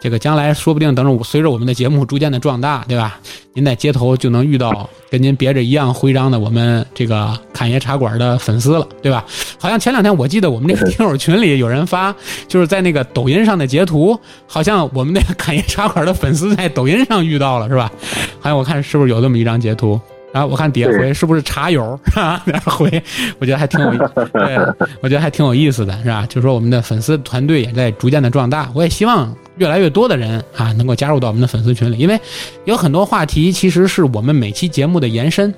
[0.00, 3.18] 这个将来说不定等着我随着我们的节目逐渐的壮大，对吧？
[3.52, 9.24] 您在街头就能遇到跟您别着一样徽章的我们这个侃爷茶馆的粉丝了，对吧？
[9.58, 12.14] 好像前两天我记得我们那个听友群里有人发，
[12.46, 17.90] 就是在那个抖音上的截图，好像我们那个侃爷茶馆的粉丝在抖音上遇到了，是吧？
[18.38, 20.00] 好像我看是不是有这么一张截图？
[20.30, 22.40] 然后我看底下回是不是茶友啊？
[22.46, 23.02] 那回，
[23.40, 23.90] 我觉得还挺有，
[24.32, 24.56] 对，
[25.00, 26.24] 我觉得还挺有意思的，是吧？
[26.28, 32.18] 就是说我们的粉丝团队也在逐渐的壮大，我也希望越来越多的人啊能够加入到我们的粉丝群里，因为
[32.64, 35.52] 有很多话题其实是我们每期节目的延伸。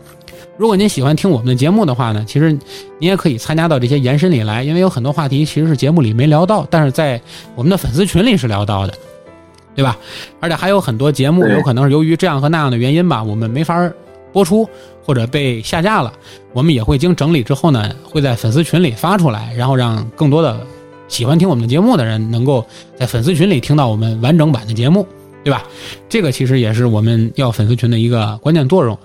[0.57, 2.53] 如果您喜欢听我们的节目的话呢，其实
[2.99, 7.21] 您也可以参加到这些延伸里来，因为有很多话题其实是节目里没聊到，但是在
[7.55, 8.95] 我们的粉丝群里是聊到的，
[9.75, 9.97] 对吧？
[10.41, 13.91] 而且还有很多节目有可能是由于这样和那样的原因吧，我们没法。
[14.33, 14.65] 播出
[15.05, 16.13] 或者被下架了，
[16.53, 20.65] 我们也会经整理之后呢，会在粉丝群里发出来，然后让更多的
[21.11, 22.65] 喜欢听我们的节目的人能够
[22.97, 25.07] 在粉丝群里听到我们完整版的节目，
[25.45, 25.65] 对吧？
[26.09, 28.97] 这个其实也是我们要粉丝群的一个关键作用。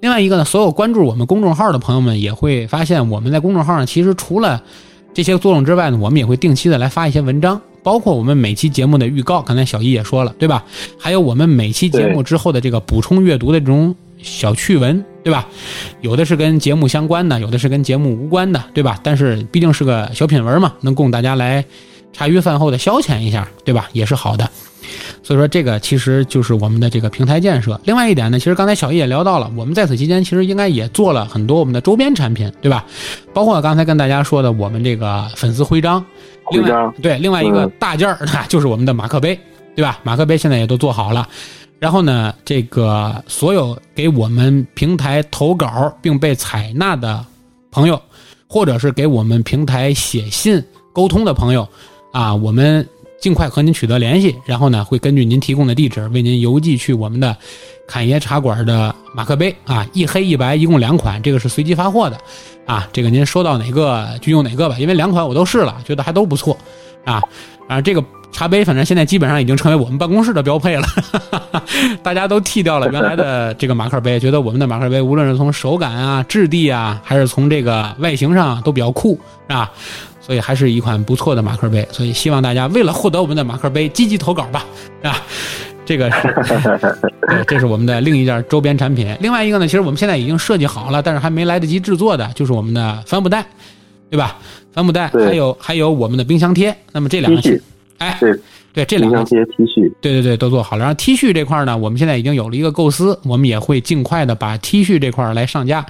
[0.00, 4.60] 另外一个呢，所有关注我们公众号的朋友们也会发现，我们在公众号上其实除了
[5.14, 10.64] 这些作用之外呢，我们也会定期的来发一些文章，包括我们每期节目的预告，刚才小易也说了，对吧？
[10.98, 13.94] 还有我们每期节目之后的这个补充阅读的这种。
[14.22, 15.48] 小趣闻，对吧？
[16.00, 18.98] 有的是跟节目相关的，有的是跟节目无关的，对吧？
[19.02, 21.64] 但是毕竟是个小品文嘛，能供大家来
[22.12, 23.88] 茶余饭后的消遣一下，对吧？
[23.92, 24.48] 也是好的。
[25.22, 27.80] 所以说，这个其实就是我们的这个平台建设。
[27.84, 32.84] 另外一点呢，其实刚才小易也聊到了，我们在此期间其实应该也做了很多我们的周边产品，对吧？
[33.32, 36.04] 包括刚才跟大家说的我们这个粉丝徽章，
[36.50, 39.38] 另外对，另外一个大件儿 就是我们的马克杯，
[39.76, 40.00] 对吧？
[40.02, 41.26] 马克杯现在也都做好了。
[41.82, 47.26] 然后呢，这个所有给我们平台投稿并被采纳的
[47.72, 48.00] 朋友，
[48.46, 51.68] 或者是给我们平台写信沟通的朋友，
[52.12, 52.88] 啊，我们
[53.20, 54.32] 尽快和您取得联系。
[54.46, 57.36] 然后呢，会根据您提供的地址为您邮寄去我们的
[57.88, 62.16] 侃爷茶馆的马克杯啊，一黑一白，一共两款，这个是随机发货的，
[62.64, 66.56] 啊，这个您收到哪个就用哪个吧，因为两款我都试了，觉得还都不错，
[67.04, 67.20] 啊，
[67.66, 68.04] 啊，这个。
[68.32, 70.86] 茶杯，反正现在基本上已经成为我们办公室的标配了，
[72.02, 79.70] 大家都剃掉了 原来的这个马克杯，觉得我们的马克杯无论是从手感啊、质地啊，还是从这个外形上都比较酷，是吧？
[80.20, 81.86] 所以还是一款不错的马克杯。
[81.92, 84.64] 所以希望大家为了获得我们的马克杯，积极投稿吧，
[85.02, 85.20] 啊？
[85.84, 86.32] 这个是，
[87.28, 89.14] 对，这是我们的另一件周边产品。
[89.20, 93.44] 另外一个呢，其实我们现在已经设计好了，但是还没来得及制作的，就是我们的帆布袋，
[94.08, 94.38] 对吧？
[94.72, 96.74] 帆布袋，还有还有我们的冰箱贴。
[96.92, 97.60] 那么这两个。
[98.02, 98.38] 哎，对
[98.72, 100.80] 对，这两个 T 恤，对对对，都做好了。
[100.80, 105.86] 然后 T 恤这块呢，我们现在已经有了一个构思，我们也会尽快的把 T 恤这块来上架。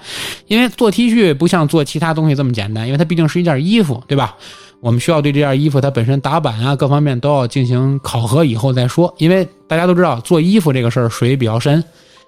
[0.49, 4.37] 因为做 T 恤不像做其他东西这么简单，因为它毕竟是一件衣服，对吧？
[4.81, 9.15] 我们需要对这件衣服它本身打版啊，各方面都要进行考核以后再说。
[9.19, 11.83] 因为大家都知道，做衣服这个事儿水比较深，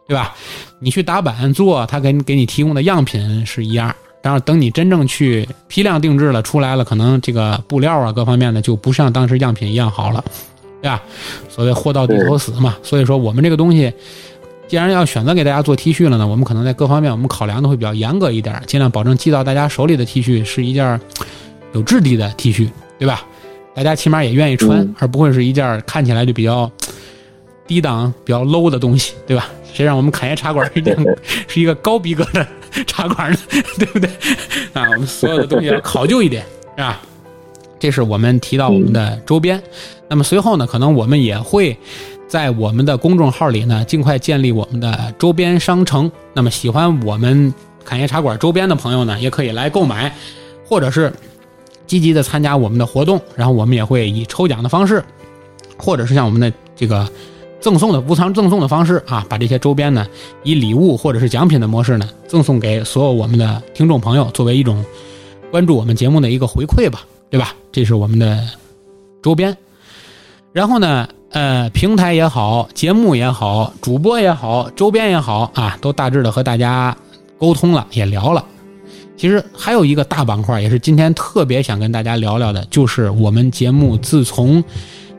[0.07, 0.33] 对吧？
[0.79, 3.93] 你去打版做，他给给你提供的样品是一样。
[4.25, 10.25] 然后等你真正去批量定制了出来了，可能这个布料啊各方面的就不像当时样品一样好了，
[10.81, 11.03] 对吧？
[11.51, 12.75] 所谓货到地头死嘛。
[12.83, 13.93] 所以说我们这个东西，
[14.67, 20.99] 既然要选择给大家做 T 恤了呢，我们可能在各方面我们考量的会比较严格一点，尽量保证寄到大家手里的 T 恤是一件
[21.75, 23.23] 有质地的 T 恤，对吧？
[23.75, 26.71] 大家起码也愿意穿，而不会是一件看起来就比较
[27.67, 29.49] 低档、比较 low 的东西，对吧？
[29.73, 30.85] 谁让我们侃爷茶馆是一
[31.49, 32.47] 是一个高逼格的
[32.87, 33.39] 茶馆呢？
[33.77, 34.09] 对不对？
[34.73, 36.45] 啊，我们所有的东西要考究一点，
[36.77, 37.01] 是吧？
[37.81, 39.61] 这是我们提到我们的周边。
[40.09, 41.77] 那么随后呢，可能我们也会
[42.29, 46.11] 在我们的公众号里呢，尽快建立我们的周边商城。
[46.33, 47.53] 那么喜欢我们
[47.85, 50.15] 侃爷茶馆周边的朋友呢，也可以来购买，
[50.65, 51.13] 或者是
[51.87, 53.21] 积极的参加我们的活动。
[53.35, 55.03] 然后我们也会以抽奖的方式，
[55.77, 57.09] 或者是像我们的这个。
[57.65, 60.07] 赠送的无偿赠送的方式啊，把这些周边呢，
[60.43, 64.85] 以礼物或者是奖品的模式呢，赠送给所有我们的听众朋友，作为一种
[65.51, 67.55] 关注我们节目的一个回馈吧，对吧？
[67.73, 68.47] 这是我们的
[69.23, 69.57] 周边。
[70.53, 76.95] 然后呢，呃，平台也好，节目也好，主播也好，周边也好啊，都大致的和大家
[77.39, 78.45] 沟通了，也聊了。
[79.17, 84.63] 其实还有一个大板块，也是今天特别想跟大家聊聊的，就是我们节目自从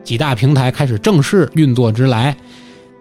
[0.06, 2.38] 几大平台开始正式运作之来，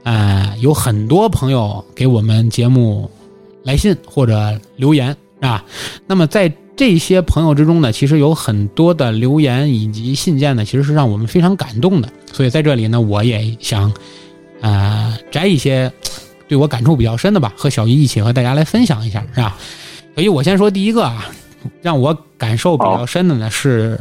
[0.03, 3.09] 呃，有很多朋友给我们节目
[3.63, 5.65] 来信或者留言啊。
[6.07, 12.09] 那么在这些朋友之中呢，其实有很多的留言以及信件呢，其实是让我们非常感动的。
[12.33, 13.93] 所以在这里呢，我也想
[14.61, 15.93] 啊摘一些
[16.49, 19.57] 对我感触比较深的吧，和小姨一起和大家来分享一下，是吧？
[20.15, 21.29] 所以我先说第一个啊，
[21.83, 24.01] 让我感受比较深的呢，是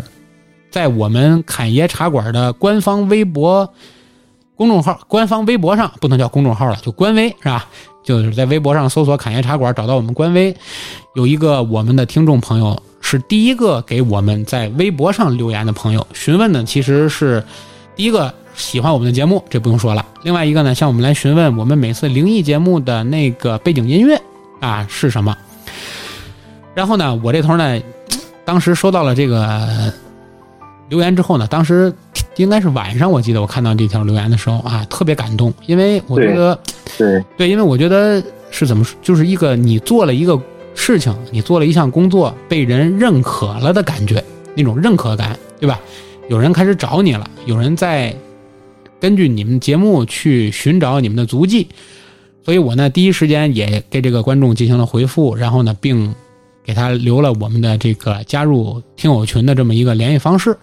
[0.73, 3.71] 在我们侃爷茶馆的官方微博
[4.55, 7.67] 公众号、官方微博上，不能叫公众号了，就官微是吧？
[8.03, 10.55] 就是在微博上搜索“侃爷茶馆”，找到我们官微，
[11.13, 17.43] 有一个我们的听众朋友是第一个给我们在微博上留言的朋友，询问的其实是
[17.95, 20.03] 第一个喜欢我们的节目，这不用说了。
[20.23, 24.19] 另外一个呢，向我们来询问我们每次灵异节目的那个背景音乐
[24.59, 25.37] 啊是什么。
[26.73, 27.79] 然后呢，我这头呢，
[28.43, 29.93] 当时收到了这个
[30.93, 31.91] 留言之后呢，当时
[32.35, 36.59] 应该是晚上，我记得我看到这条留言的时候啊，特别感动，因为我觉得，
[36.99, 40.39] 对对，因为我觉得是怎么说，就是一个你做了一个
[40.75, 45.79] 事情，你做了一项工作，被人认可了的感觉，那种认可感，对吧？
[46.29, 48.15] 有人开始找你了，有人在
[48.99, 51.69] 根据你们节目去寻找你们的足迹，
[52.45, 56.13] 所以我呢，第一时间也给这个观众进行了回复，然后呢，并。
[56.63, 60.57] 给他留了我们的这个加入听友群的这么一个联系方式，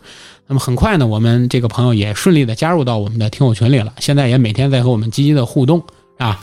[0.47, 3.93] 那么很快呢，我们这个朋友也顺利的加入到我们的听友群里了。
[3.99, 5.83] 现在也每天在和我们积极的互动
[6.19, 6.41] 啊。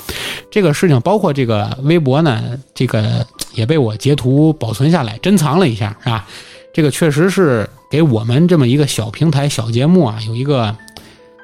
[0.49, 6.27] 这个事情包括这个微博呢，这个也被我截图保存下来，珍藏了一下，是吧？
[6.73, 10.75] 这个确实是给我们这么一个小平台、小节目啊，有一个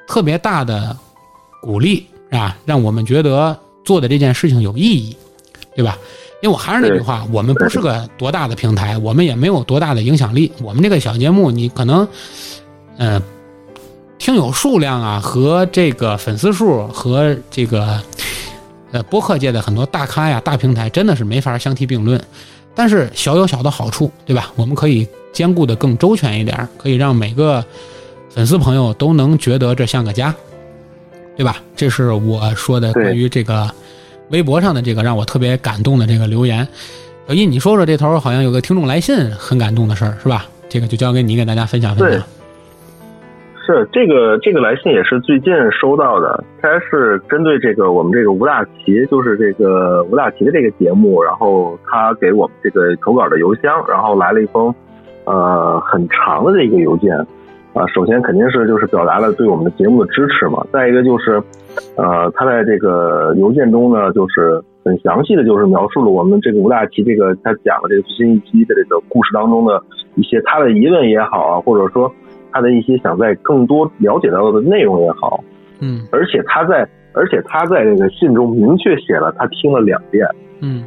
[0.06, 0.96] 特别大的
[1.60, 2.56] 鼓励，是吧？
[2.64, 5.16] 让我们觉得做的这件事情有意义，
[5.74, 5.98] 对吧？
[6.44, 10.52] 因为我还是那句话，我们不是个多大的平台，我们也没有多大的影响力。
[10.60, 12.06] 我们这个小节目，你可能，
[12.98, 13.18] 呃，
[14.18, 17.98] 听友数量啊，和这个粉丝数和这个，
[18.92, 22.22] 呃，播客界的很多大咖呀、大平台，真的是没法相提并论。
[22.74, 24.52] 但是小有小的好处，对吧？
[24.54, 27.64] 我们可以兼顾的更周全一点，可以让每个
[28.28, 30.34] 粉丝朋友都能觉得这像个家，
[31.38, 31.56] 对吧？
[31.74, 33.66] 这是我说的关于这个。
[34.30, 36.66] 微博上的这个让我特别感动的这个留言，
[37.28, 40.46] 小一，你说说这头好像有个听众来信，很感动的事儿是吧？
[40.68, 42.22] 这个就交给你给大家分享分享。
[43.66, 54.74] 是这个这个来信也是最近收到的，它是针对这个我们这个吴大奇，就是这个吴大奇的这个节目，然后他给我们这个投稿的邮箱，然后来了一封
[55.24, 57.14] 呃很长的这个邮件。
[57.72, 60.64] 啊，首先肯定是就是表达了对我们的节目的支持嘛。
[60.72, 61.42] 再一个就是，
[61.96, 69.82] 呃，他在这个邮件中呢，就是很详细的就是描述了我们这个吴大奇这个他讲的这个最新一期的这个故事当中的
[70.16, 72.12] 一些他的疑问也好啊，或者说
[72.52, 75.42] 他的一些想在更多了解到的内容也好。
[75.80, 76.06] 嗯。
[76.10, 80.26] 而且他在，而且他在这个信中明确写了他听了两遍。
[80.60, 80.84] 嗯。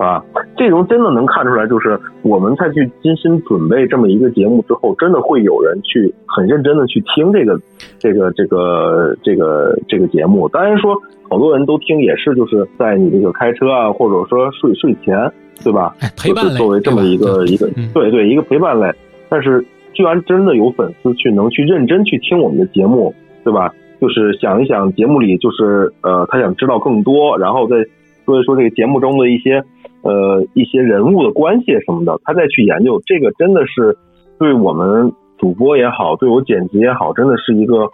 [0.00, 0.24] 啊，
[0.56, 7.60] 这种真的能看出来，就是我们在去精心准备这么一个节目之后，真的会有人去很认真的去听这个，
[7.98, 10.48] 这个，这个，这个，这个节目。
[10.48, 10.96] 当然说，
[11.28, 15.30] 好多人都听也是就是在你这个开车啊，或者说睡睡前，
[15.62, 15.94] 对吧？
[16.16, 18.90] 陪伴作为这么一个一个，对对，一个陪伴类。
[19.28, 23.70] 但是，居然真的有粉丝去能去认真去听我们的节目，对吧？
[24.00, 27.76] 就是想一想节目里，就是呃，他想知道更多，然后再
[28.24, 29.62] 说一说这个节目中的一些。
[30.02, 33.96] 呃，一些人物的关系什么的，他再去研究这个，真的是
[34.38, 37.88] 对我们主播也好，对我剪辑也好，真的是一个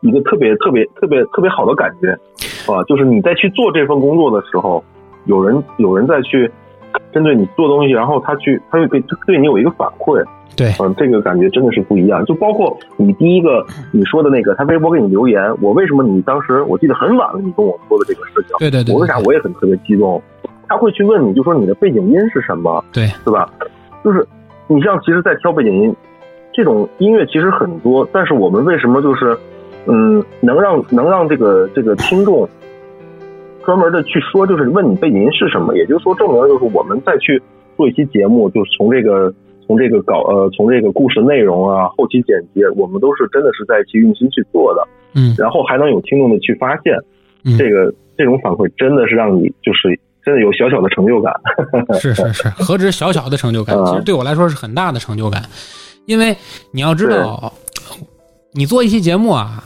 [0.00, 2.10] 一个特别特别特别特别好的感觉
[2.72, 2.82] 啊！
[2.84, 4.82] 就是你在去做这份工作的时候，
[5.26, 6.50] 有人有人在去
[7.12, 10.24] 针对你做东西，然后他去他会对对你有一个反馈，
[10.56, 12.24] 对，嗯，这个感觉真的是不一样。
[12.24, 20.22] 就包括你第一个你说的那个，他微博给你留言，我为什么你当时我记得很晚了，你跟我说的这个事情，对对对，我为啥我也很特别激动。
[20.70, 22.84] 他会去问你，就说你的背景音是什么？
[22.92, 23.52] 对，对吧？
[24.04, 24.24] 就是
[24.68, 25.92] 你像，其实，在挑背景音，
[26.52, 29.36] 这种音乐其实很多，但是我们为什么就是，
[29.86, 32.48] 嗯，能让能让这个这个听众
[33.64, 35.76] 专门的去说，就是问你背景音是什么？
[35.76, 37.42] 也就是说，证明就是我们再去
[37.76, 39.34] 做一期节目，就是从这个
[39.66, 44.86] 从这个搞呃从这个故事内容啊，后期剪辑，我们都是真的是在去用心去做的。
[45.16, 46.96] 嗯，然后还能有听众的去发现，
[47.58, 49.98] 这个这种反馈真的是让你就是。
[50.30, 51.34] 真的有小小的成就感，
[51.98, 55.42] 是是是，何止小小的成就感，其实对我来说是很大的成就感，
[56.06, 56.36] 因为
[56.70, 57.52] 你要知道，
[58.52, 59.64] 你做一期节目啊，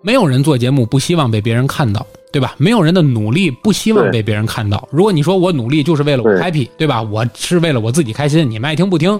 [0.00, 2.54] 没有人做节目不希望被别人看到，对吧？
[2.58, 4.88] 没有人的努力不希望被别人看到。
[4.92, 7.02] 如果你说我努力就是为了我 happy，对吧？
[7.02, 9.18] 我是为了我自己开心，你们爱听不听。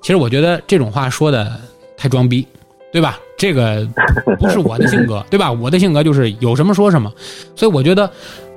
[0.00, 1.60] 其实我觉得这种话说的
[1.94, 2.46] 太装逼，
[2.90, 3.18] 对吧？
[3.36, 3.86] 这个
[4.38, 5.52] 不是我的性格， 对吧？
[5.52, 7.12] 我的性格就是有什么说什么。
[7.54, 8.10] 所以我觉得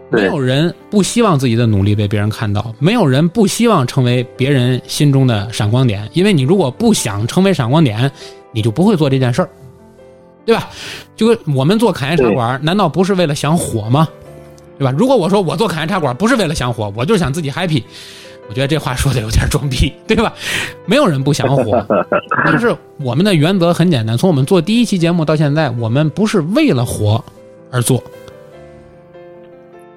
[0.10, 6.10] 没有人不希望自己的努力被别人看到，没有人不希望成为别人心中的闪光点。
[6.14, 8.12] 因为你如果不想成为闪光点，
[8.52, 9.50] 你就不会做这件事儿。
[10.46, 10.68] 对吧？
[11.16, 14.08] 就跟我们做侃爷茶馆，难道不是为了想火吗？
[14.80, 14.92] 对吧？
[14.98, 17.84] 如果我说我做侃爷茶馆不是为了想火，我就是想自己 happy，
[18.48, 20.34] 我觉得这话说的有点装逼，对吧？
[20.88, 21.86] 没有人不想火，
[22.44, 27.24] 但是我们的原则很简单，从我们做第一期节目到现在，我们不是为了火
[27.70, 28.02] 而做。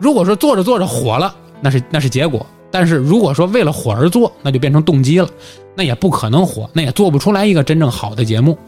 [0.03, 5.29] 如果说做着做着火了，那是那是结果；但是如果说为了火而做，那就变成动机了，
[5.77, 8.59] 那也不可能火，那也做不出来一个真正好的节目。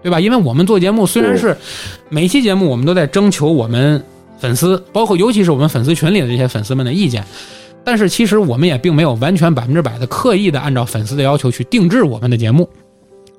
[0.00, 0.20] 对吧？
[0.20, 1.54] 因为我们做节目，虽然是
[2.08, 4.02] 每期节目我们都在征求我们
[4.38, 7.24] 粉丝，包括尤其是我们粉丝群里的这些粉丝们的意见，
[7.84, 12.66] 但是其实我们也并没有完全百分之百的刻意的按照粉丝的要求去定制我们的节目，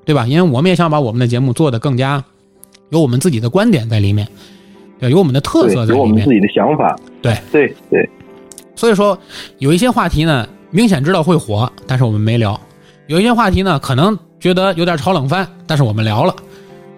[0.04, 0.28] 对吧？
[0.28, 2.22] 因为我们也想把我们的节目做得更加
[2.90, 4.28] 有我们自己的观点在里面，
[5.00, 6.96] 对，有我们的特色在里面，有我们自己的想法。
[7.22, 8.10] 对对对，
[8.76, 9.18] 所以说
[9.58, 12.54] 有一些话题呢，明显知道会火，但是我们没聊；
[13.08, 16.36] 有一些话题呢，可能觉得有点炒冷饭，但是我们聊了。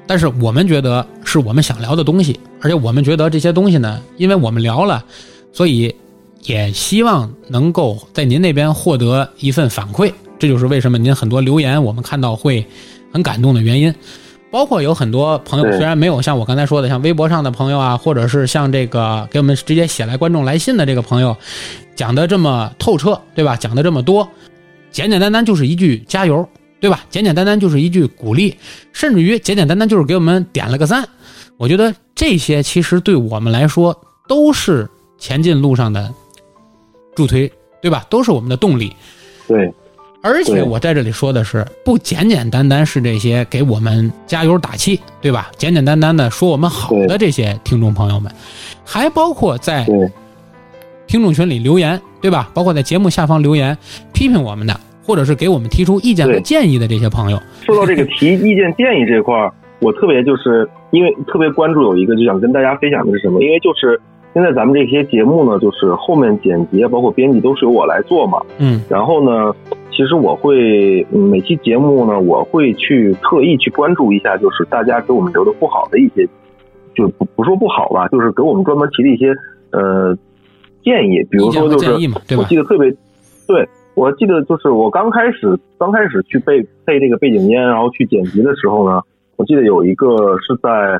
[0.07, 5.05] 但是我们觉得是我们想聊的东西，而且我们觉得这些东西呢，因为我们聊了，
[5.53, 5.95] 所以
[6.43, 10.11] 也希望能够在您那边获得一份反馈。
[10.37, 12.65] 这就是为什么您很多留言我们看到会
[13.13, 13.93] 很感动的原因。
[14.51, 21.35] 包括有很多朋友虽然没有像我刚才说的，像微博上的朋友啊，或者是像这个给我们直接写来观众来信的这个朋友
[21.95, 23.55] 讲的这么透彻，对吧？
[23.55, 24.29] 讲的这么多，
[24.91, 26.47] 简简单单就是一句加油。
[26.81, 27.05] 对吧？
[27.11, 28.57] 简简单单就是一句鼓励，
[28.91, 31.07] 甚至于简简单单就是给我们点了个赞。
[31.57, 33.95] 我觉得这些其实对我们来说
[34.27, 34.89] 都是
[35.19, 36.11] 前进路上的
[37.15, 37.47] 助推，
[37.83, 38.03] 对吧？
[38.09, 38.91] 都是我们的动力。
[39.47, 39.71] 对。
[40.21, 45.49] 而且我在这里说的是，不简简单单是这些给我们加油打气，对吧？
[45.57, 48.31] 简简单单的说我们好的这些听众朋友们，
[48.85, 49.85] 还包括在
[51.07, 52.49] 听众群里留言，对吧？
[52.53, 53.77] 包括在节目下方留言
[54.13, 54.79] 批评我们的。
[55.03, 63.41] 或者是给我们提出意见和建议的这些朋友，说到这个提 意见建议这块儿，我特别就是因为特别关注有一个，就想跟大家分享的是什么？
[63.41, 63.99] 因为就是
[64.31, 68.39] 现在咱们这些节目呢，就是后面剪辑包括编辑都是由我来做嘛。
[68.59, 68.81] 嗯。
[68.87, 69.53] 然后呢，
[70.01, 76.27] 其实我会每期节目呢，我会去特意去关注一下，就是大家给我们留的不好的一些，
[76.95, 79.31] 就不不说不好吧，就是给我们专门提的一些
[79.71, 80.17] 呃
[80.83, 81.91] 建议，比如说就是
[82.35, 82.91] 我记得特别
[83.47, 83.69] 对。
[83.93, 88.99] 我记得就是我刚开始刚开始去背背这个背景音，然后去剪辑的时候呢，
[89.35, 90.97] 我记得有一个是在，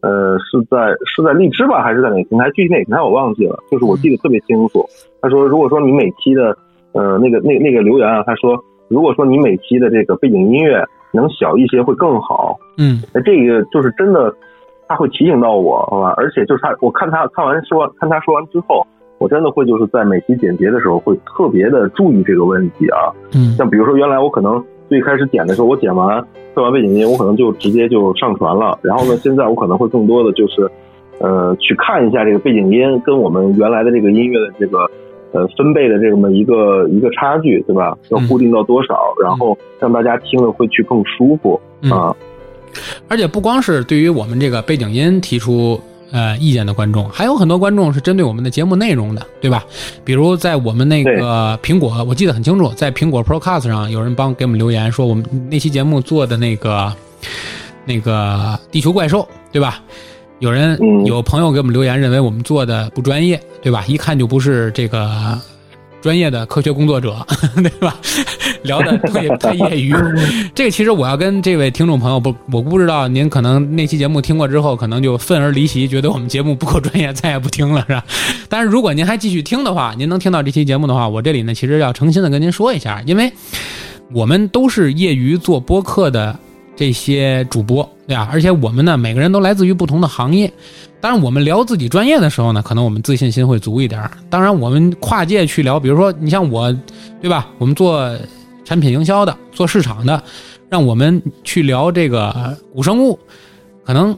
[0.00, 2.50] 呃，是在是在荔枝吧，还是在哪个平台？
[2.52, 3.58] 具体哪个平台我忘记了。
[3.70, 4.88] 就是我记得特别清楚。
[5.20, 6.56] 他说，如果说你每期的，
[6.92, 8.58] 呃，那个那那个留言啊，他说，
[8.88, 12.58] 如果说你每期的这个背景音乐能小一些会更好。
[12.78, 14.34] 嗯，那这个就是真的，
[14.86, 16.14] 他会提醒到我，好吧？
[16.16, 18.86] 而且就是他，我看他看完说，看他说完之后。
[19.20, 26.24] 我真的会就是在每期剪辑的时候会特别的注意这个问题啊，嗯，像比如说原来我可能最开始剪的时候，我剪完
[26.54, 30.70] 做完背景音，我可能就直接就上传了，然后呢，现在我可能会更多的就是，
[31.18, 34.88] 呃，去看一下这个背景音跟我们原来的这个音乐的这个
[35.32, 37.96] 呃分贝的这么一个一个差距，对吧？
[38.10, 41.60] 要固定到多少，然后让大家听了会去更舒服
[41.90, 42.14] 啊。
[43.08, 45.80] 而且不光是对于我们这个背景音提出。
[46.10, 49.62] 呃，意见的观众还有很多观众是针对我们的节目内容的，对吧？
[50.06, 56.90] 比如在我们那个苹果，我记得很清楚，在苹果 Procast 上有人帮给我们留言说，我们那期节目做的那个
[57.84, 59.82] 那个地球怪兽，对吧？
[60.38, 63.84] 有人有朋友给我们留言，认为我们做的不专业，对吧？
[63.86, 65.38] 一看就不是这个。
[66.00, 67.26] 专业的科学工作者，
[67.58, 67.96] 对吧？
[68.62, 69.92] 聊的太太业余。
[70.54, 78.04] 这个其实我要跟这位听众朋友不，我不知道您可能那期节目听过之后，可能就愤而离席，觉得我们节目不够专业，再也不听了，是吧？
[78.48, 83.32] 但是如果您还继续听的话，您能听到这期节目的话，我这里呢其实要诚心的跟您说一下，因为
[84.12, 86.38] 我们都是业余做播客的
[86.76, 88.28] 这些主播，对吧？
[88.30, 90.52] 而且我们呢每个人都来自于不同的行业。
[91.00, 94.10] 当然，我们聊自己专业的时候呢，可能我们自信心会足一点儿。
[94.28, 96.72] 当然，我们跨界去聊，比如说你像我，
[97.20, 97.48] 对吧？
[97.58, 98.18] 我们做
[98.64, 100.20] 产品营销的，做市场的，
[100.68, 103.16] 让我们去聊这个古生物，
[103.84, 104.16] 可能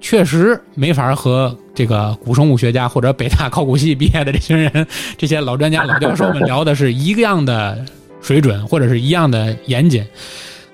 [0.00, 4.86] 确实没法和这个古生物学家或者北大考古系毕业的这群人、
[5.18, 7.84] 这些老专家、老教授们聊的是一样的
[8.20, 10.04] 水准，或者是一样的严谨。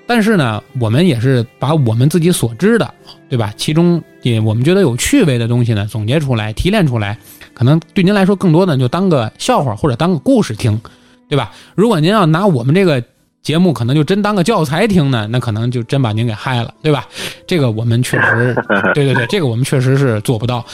[0.06, 2.94] 但是呢，我们也是把我们自己所知的，
[3.28, 3.52] 对吧？
[3.56, 7.18] 其中也我们觉得有趣味的东西呢，总结出来、提炼出来，
[7.52, 10.80] 可能对您来说更多的就当个笑话或者当个故事听，
[11.28, 11.52] 对吧？
[11.74, 13.02] 如果您要拿我们这个
[13.42, 17.06] 节目，可能就真当个教材听呢，那可能就真把您给害了，对吧？
[17.46, 18.54] 这个我们确实，
[18.94, 20.64] 对对对，这个我们确实是做不到。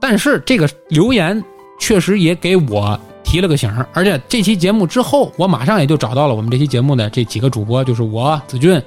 [0.00, 1.42] 但是这个留言
[1.80, 2.98] 确实也给我。
[3.26, 8.80] 提了个醒儿，而且这期节目之后，我马上也就找到了我们这期节目的这几个主播，就是我子俊、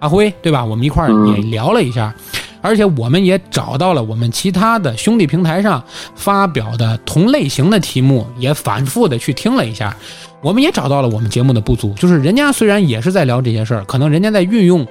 [0.00, 0.64] 阿辉，对吧？
[0.64, 2.12] 我们一块儿也聊了一下，
[2.60, 5.82] 而且我们也找到了我们其他的兄弟平台上
[6.16, 9.96] 发表的同类型的题目，也反复的去听了一下，
[10.42, 14.84] 我们也找到了我们节目的不足，就是人家虽然也是在聊这些事儿，可能人家在运用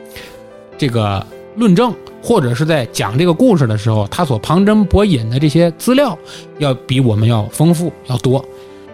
[0.78, 1.24] 这个
[1.58, 1.94] 论证
[2.24, 6.18] 或者是在讲这个故事的时候，他所旁征博引的这些资料
[6.58, 8.44] 要比我们要丰富要多。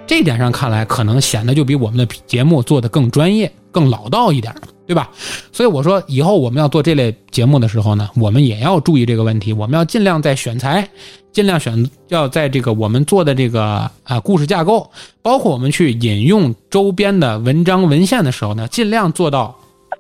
[0.10, 4.52] 这点上看来，可能显得就比我们的节目做的更专业、更老道一点，
[4.88, 5.08] 对吧？
[5.52, 9.54] 所以我说，以后我们要做这类节目的时候呢，我们也要注意这个问题。
[9.54, 10.90] 我们要尽量在选材，
[11.32, 14.90] 尽量选要在这个我们做的这个啊故事架构，
[15.22, 19.56] 包括我们去引用周边的文章文献的时候呢，尽量做到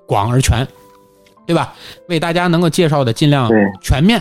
[0.07, 0.67] 广而全，
[1.45, 1.75] 对吧？
[2.07, 3.47] 为大家能够介绍的尽量
[3.79, 4.19] 全面，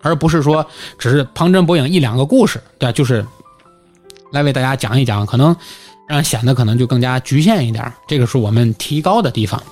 [0.00, 0.64] 而不是说
[0.96, 3.26] 只是旁征博引一两个故事，对，就是。
[4.30, 5.54] 来为大家讲一讲，可能
[6.06, 9.62] 让显得可能就更加局限一点，这个是我们提高的地方。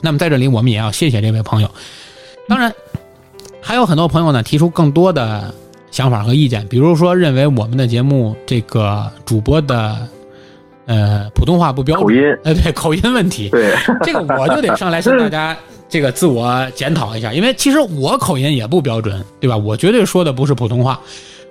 [0.00, 1.70] 那么在这里，我们也要谢谢这位朋友。
[2.48, 2.72] 当然，
[3.60, 5.52] 还有很多朋友呢提出更多的
[5.90, 10.08] 想法和意见，比如说认为我们的节目这个主播的
[10.86, 15.56] 呃普通话不标准，口音，呃对口音问题，对这个我就得上来向大家
[15.88, 19.56] 这个自我检讨一下，因为其实我口音也不标准，对吧？
[19.56, 20.98] 我绝对说的不是普通话，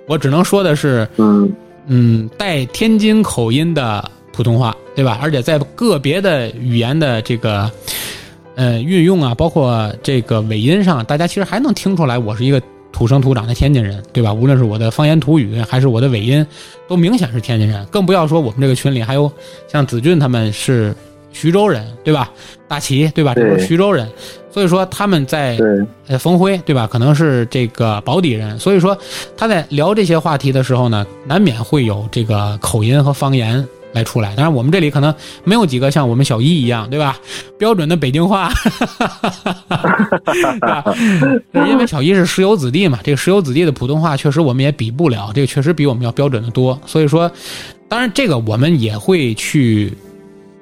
[0.08, 1.50] 我只能说的是嗯。
[1.86, 5.18] 嗯，带天津口音的普通话，对吧？
[5.20, 7.70] 而且在个别的语言的这个
[8.54, 12.62] 呃运用啊，包括这个尾音上，大家其实还能听出来，我是一个
[12.92, 14.32] 土生土长的天津人，对吧？
[14.32, 16.46] 无论是我的方言土语，还是我的尾音，
[16.88, 17.84] 都明显是天津人。
[17.86, 19.30] 更不要说我们这个群里还有
[19.68, 20.94] 像子俊他们是。
[21.32, 22.30] 徐州人对吧？
[22.68, 23.34] 大齐对吧？
[23.34, 24.08] 这都是徐州人，
[24.52, 25.58] 所以说他们在
[26.06, 26.86] 呃冯辉对吧？
[26.86, 28.96] 可能是这个保底人，所以说
[29.36, 34.36] 他在聊这些话题的时候呢，难免会有这个口音和方言来出来。
[34.36, 35.12] 当然，我们这里可能
[35.42, 37.16] 没有几个像我们小一一样对吧？
[37.58, 38.52] 标准的北京话？
[41.68, 46.80] 因为小一是石油子弟嘛，这个石油子弟的普通话确实我们也比不了，这个确实比我们要标准的多。
[46.86, 47.30] 所以说，
[47.88, 49.92] 当然这个我们也会去。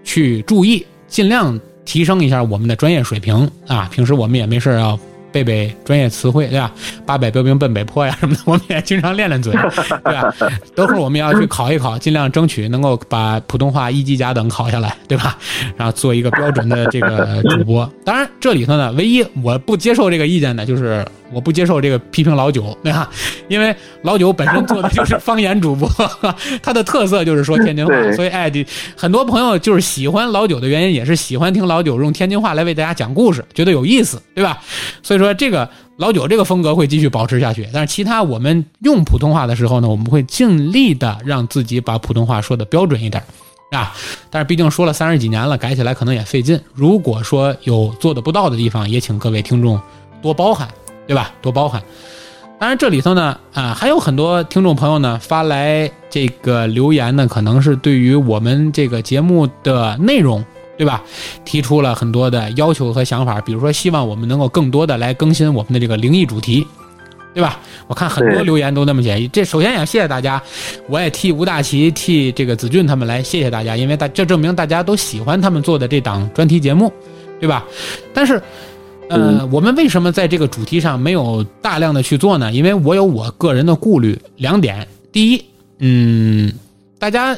[0.05, 3.89] 去注意，尽量提升一下我们的专业水平啊！
[3.93, 4.99] 平时我们也没事要
[5.31, 6.73] 背背专业词汇，对吧？
[7.07, 9.53] 八百标兵奔北坡呀什么的，我们也经常练练嘴，
[10.05, 10.35] 对吧？
[10.75, 15.37] 等会儿我们要去考一考，尽量争取能够把普通话一级甲等考下来，对吧？
[15.77, 17.91] 然后做一个标准的这个主播。
[18.05, 21.05] 当然，这里头呢，唯一我不接受这个意见的就是。
[21.31, 23.07] 我不接受这个批评老九，对吧？
[23.49, 25.87] 因为老九本身做的就是方言主播，
[26.63, 28.51] 他的特色就是说天津话，所以哎，
[28.97, 34.57] 很多朋友就是喜欢老九的原因，也是喜欢听老九用天津话来为大家讲故事，觉得有意思，对吧？
[35.03, 43.23] 所以说这个老九这个风格会继续保持下去，但是其他我们用普通话的时候呢，我们会尽力的让自己把普通话说的标准一点，
[43.73, 43.95] 啊，
[44.31, 46.61] 但是毕竟说了三十几年了，改起来可能也费劲。
[46.73, 49.81] 如果说有做的不到的地方，也请各位听众
[50.23, 50.69] 多包涵。
[51.09, 51.33] 对吧？
[51.41, 51.83] 多包涵。
[52.61, 60.45] 当然，这里头呢，啊，还有很多听众朋友呢发来这个留言呢，可能是对于我们这个节目的内容，
[60.79, 61.03] 对吧？
[61.45, 66.67] 提出了很多的要求和想法，比如说希望我们能够更多的来更新我们的这个灵异主题，
[67.35, 67.61] 对吧？
[67.89, 69.29] 我看很多留言都那么建议。
[69.29, 70.41] 这首先也谢谢大家，
[70.89, 76.93] 我也替吴大奇、替这个子俊他们来谢谢大家，因为大这证明大家都喜欢他们做的这档专题节目，
[77.41, 77.65] 对吧？
[78.15, 78.41] 但是。
[79.11, 82.53] 呃，我们为什么在这个主题上没有大量的去做呢？
[82.53, 84.87] 因为我有我个人的顾虑两点。
[85.11, 85.43] 第一，
[85.79, 86.53] 嗯，
[86.99, 87.35] 大家，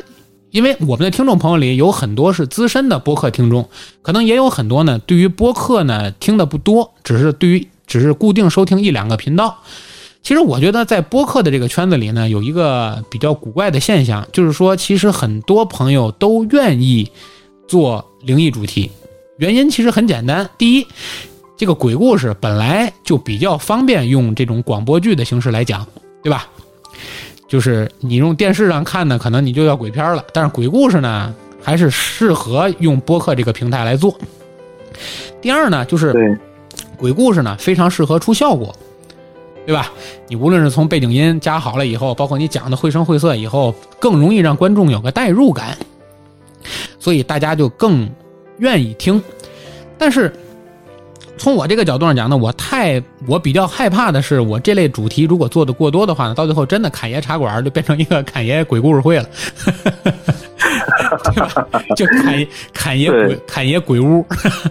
[0.51, 3.69] 因为我们的听众朋友里有很多是资深的播客听众，
[4.03, 9.59] 可能也有很多呢，对于播客呢听的不多，只是对于只是固定收听一两个频道。
[10.23, 17.11] 其实我觉得在播客的这个圈子里呢，有一个比较古怪的现象，就是说，其实很多朋友都愿意
[17.67, 18.91] 做灵异主题，
[19.39, 20.87] 原因其实很简单，第一。
[21.57, 25.87] 这个鬼故事本来就比较方便用这种广播剧的形式来讲，
[26.23, 26.49] 对吧？
[27.51, 30.25] 就是你用电视上看呢，可能你就要鬼片了。
[30.33, 34.17] 但是鬼故事呢，还是适合用播客这个平台来做。
[35.43, 36.39] 第二呢，就是
[36.97, 38.73] 鬼故事呢，非常适合出效果，
[39.67, 39.93] 对吧？
[40.29, 45.77] 你无论是从背景音加好了以后，包括你讲的绘声绘色以后，更容易让观众有个代入感，
[47.01, 48.09] 所以大家就更
[48.59, 49.21] 愿意听。
[49.99, 50.33] 但是。
[51.41, 59.25] 从我这个角度上讲呢，我太我比较害怕的是，我这类主题如果做的过多的话呢，到最后真的侃爷茶馆就变成一个侃爷鬼故事会了，
[61.33, 61.67] 对吧？
[61.97, 64.23] 就侃侃爷鬼侃爷鬼屋，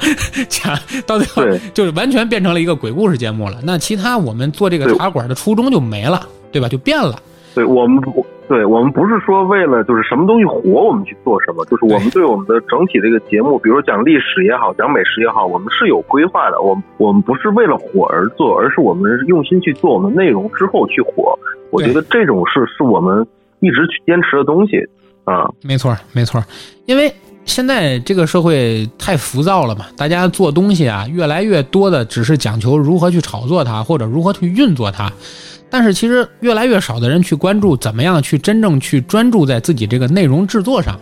[0.48, 1.44] 讲到最后
[1.74, 3.58] 就是完全变成了一个鬼故事节目了。
[3.64, 6.70] 那其他我们做这个茶馆的初衷就没了，对吧？
[6.70, 7.20] 就变了。
[7.56, 16.60] 对我们不，对我们不是说为了就是什么东西火我们去做什么，就是我们对我们的整体这个节目，比如讲历史也好，讲美食也好，我们是有规划的。
[16.60, 21.38] 我们我们不是为了火而做，而是我们用心去做我们内容之后去火。
[21.70, 23.24] 我觉得这种是是我们
[23.60, 24.78] 一直去坚持的东西
[25.26, 25.48] 啊。
[25.64, 26.44] 没错，没错，
[26.88, 27.14] 因为
[27.46, 35.12] 现在这个社会太浮躁了嘛，大家做东西啊，越来越多的只是讲求如何去炒作它，或者如何去运作它。
[35.70, 41.00] 但是其实越来越少的人去关注怎么样去真正去专注在自己这个内容制作上，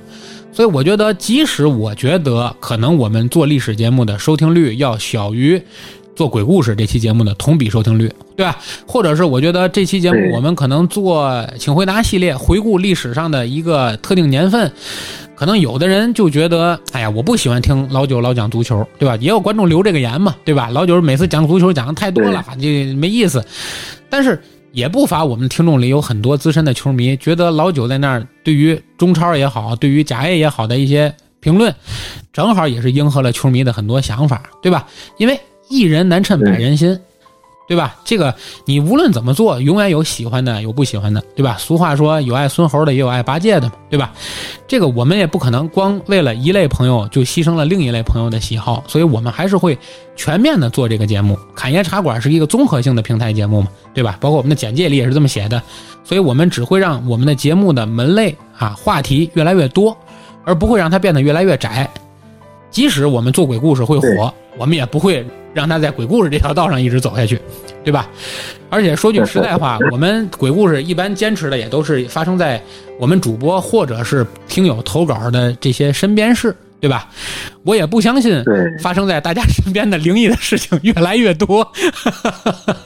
[0.52, 5.62] 所以我觉得，即使我觉得可能我们做历史节目的收听率要小于
[6.16, 8.58] 做鬼故事这期节目的同比收听率，对吧？
[8.86, 14.72] 或者是我觉得这期节目我们可能做请回答系列，回顾历史上的一个特定年份，
[15.36, 19.16] 可能有的人就觉得，哎呀，我不喜欢听老九老讲足球，对吧？
[19.22, 20.70] 也有观众留这个言嘛，对吧？
[20.74, 23.42] 老九每次讲足球讲的太多了，这没意思。
[24.10, 24.42] 但是。
[24.72, 31.74] 也不乏我们听众里有很多资深的球迷，觉得老九在那儿对于中超也好，对于甲 A 也好的一些评论，
[32.32, 34.88] 正好也是迎合了球迷的很多想法，对吧？
[35.18, 35.40] 因为
[35.70, 37.00] 一人难称百人心。
[37.68, 37.96] 对吧？
[38.06, 38.34] 这个
[38.66, 41.58] 你无论怎么做，永远有喜欢的，有不喜欢的，对吧？
[41.60, 44.14] 俗话说，有爱孙猴的，也有爱八戒的嘛，对吧？
[44.68, 49.78] 这个我们也不可能光为了一类朋友就牺牲了另一类朋友的喜好，所以我们还是会
[50.16, 51.38] 全面的做这个节目。
[51.54, 54.18] 侃爷茶馆是一个综合性的平台节目嘛，对吧？
[54.22, 55.62] 包括我们的简介里也是这么写的，
[56.06, 59.96] 所以我们只会让我们的节目的门类啊话题越来越多，
[60.46, 61.90] 而不会让它变得越来越窄。
[62.78, 65.26] 即使我们做鬼故事会火，我们也不会。
[65.52, 67.42] 让他在鬼故事这条道上一直走下去，
[67.84, 68.08] 对吧？
[68.70, 72.62] 而且说句实在话， 我们鬼故事一般坚持的也都是发生在
[73.00, 76.56] 我们主播或者是听友投稿的这些身边事。
[76.80, 77.08] 对吧？
[77.64, 78.44] 我也不相信
[78.82, 81.70] 发生在大家身边的灵异的事情越来越多，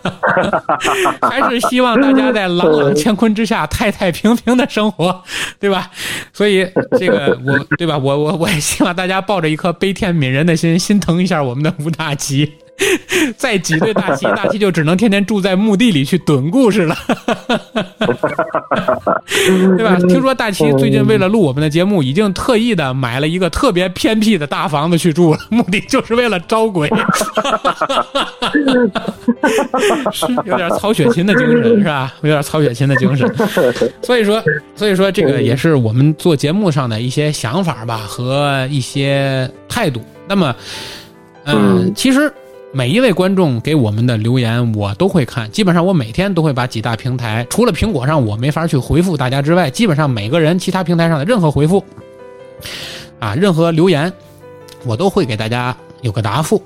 [1.22, 5.24] 还是希望大家在朗朗乾坤之下太太平平的生活，
[5.60, 5.92] 对吧？
[6.34, 6.68] 所以
[6.98, 7.98] 这个 我对吧？
[7.98, 12.52] 我我我也希望大家抱着一颗悲天悯人的心，心疼一下我们的吴大奇。
[13.38, 16.98] 再挤兑大七，大七就只能天天住在墓地里去蹲故事了，
[19.78, 19.96] 对吧？
[20.08, 26.90] 听说大七最近为了录我们的节目，已经特意的买了一个特别偏僻的大房子去住了，目的就是为了招鬼，
[30.12, 32.12] 是有点曹雪芹的精神，是吧？
[32.24, 33.32] 有点曹雪芹的精神。
[34.02, 34.44] 所以说，
[34.76, 40.02] 所以说这个也是我们做节目上的一些想法吧，和一些态度。
[40.28, 40.56] 那么，
[41.46, 42.32] 嗯，其实。
[42.74, 45.52] 每一位观众给我们的留言，我都会看。
[45.52, 51.84] 基本上我每天都会把几大平台，除了苹果上我没法去回复大家之外，基本上每个人其他平台上的任何回复，
[53.20, 54.12] 啊，任何留言，
[54.86, 56.64] 我都会给大家有个答复，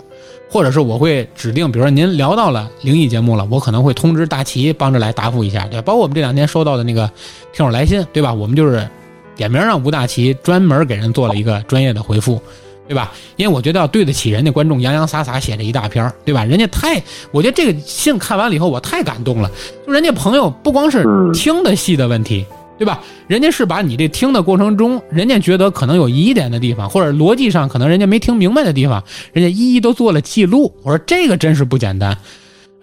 [0.47, 5.81] 或者是我会指定，比如说您聊到了灵异节目了，我可能会通知大齐帮着来答复一下，对吧？
[5.81, 7.09] 包括我们这两天收到的那个
[7.51, 8.31] 听友来信，对吧？
[8.31, 8.87] 我们就是
[9.35, 12.39] 点名让吴大齐专门给人做了一个专业的回复。
[12.87, 13.11] 对吧？
[13.35, 16.43] 因为我觉得要对得起人家观众洋洋洒洒写这一大篇对吧？
[16.43, 19.49] 人家太，我觉得这个信看完了以后，我太感动了。
[19.85, 22.45] 就人家朋友不光是听的戏的问题，
[22.77, 23.01] 对吧？
[23.27, 30.73] 人家是把你这听的过程中，人家觉得可能有疑点的地方，或者逻辑上可能人家没听明白的地方，人家一一都做了记录。
[30.83, 32.15] 我说这个真是不简单。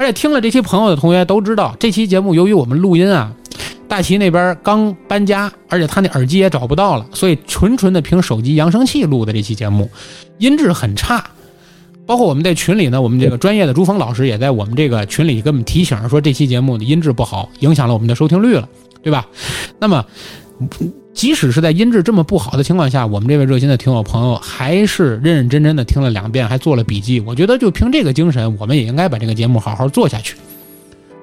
[0.03, 3.32] 而且听了这期朋友的同学都知道，这期节目由于我们录音啊。
[3.86, 9.88] 大齐那边刚搬家，而且他那耳机也找不到了，所以纯纯的凭手机扬声器录的这期节目，
[10.38, 11.22] 音质很差。
[12.05, 18.68] 包括我们在群里呢，我们这个专业的朱峰老师也在我们这个群里给我们提醒说，这期节目的音质不好，影响了我们的收听率了，
[19.05, 19.24] 对吧？
[19.78, 20.05] 那么，
[21.13, 27.21] 即使是在音质这么不好的情况下，我们这位热心的听友朋友还是认认真真的听了两遍，还做了笔记。
[27.21, 30.37] 我觉得就凭这个精神，我们也应该把这个节目好好做下去，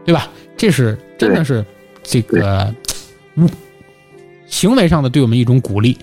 [0.06, 0.30] 对吧？
[0.56, 1.66] 这是真的是。
[2.02, 2.74] 这个
[3.36, 3.48] 嗯，
[4.48, 5.96] 行为上的对我们一种鼓励，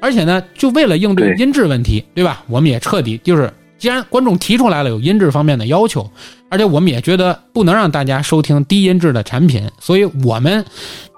[0.00, 2.44] 而且呢，就为了应对音质问题，对吧？
[2.46, 6.08] 我们也彻底就是，既然观众提出来了有音质方面的要求，
[6.54, 10.64] 而且我们也觉得不能让大家收听低音质的产品，所以我们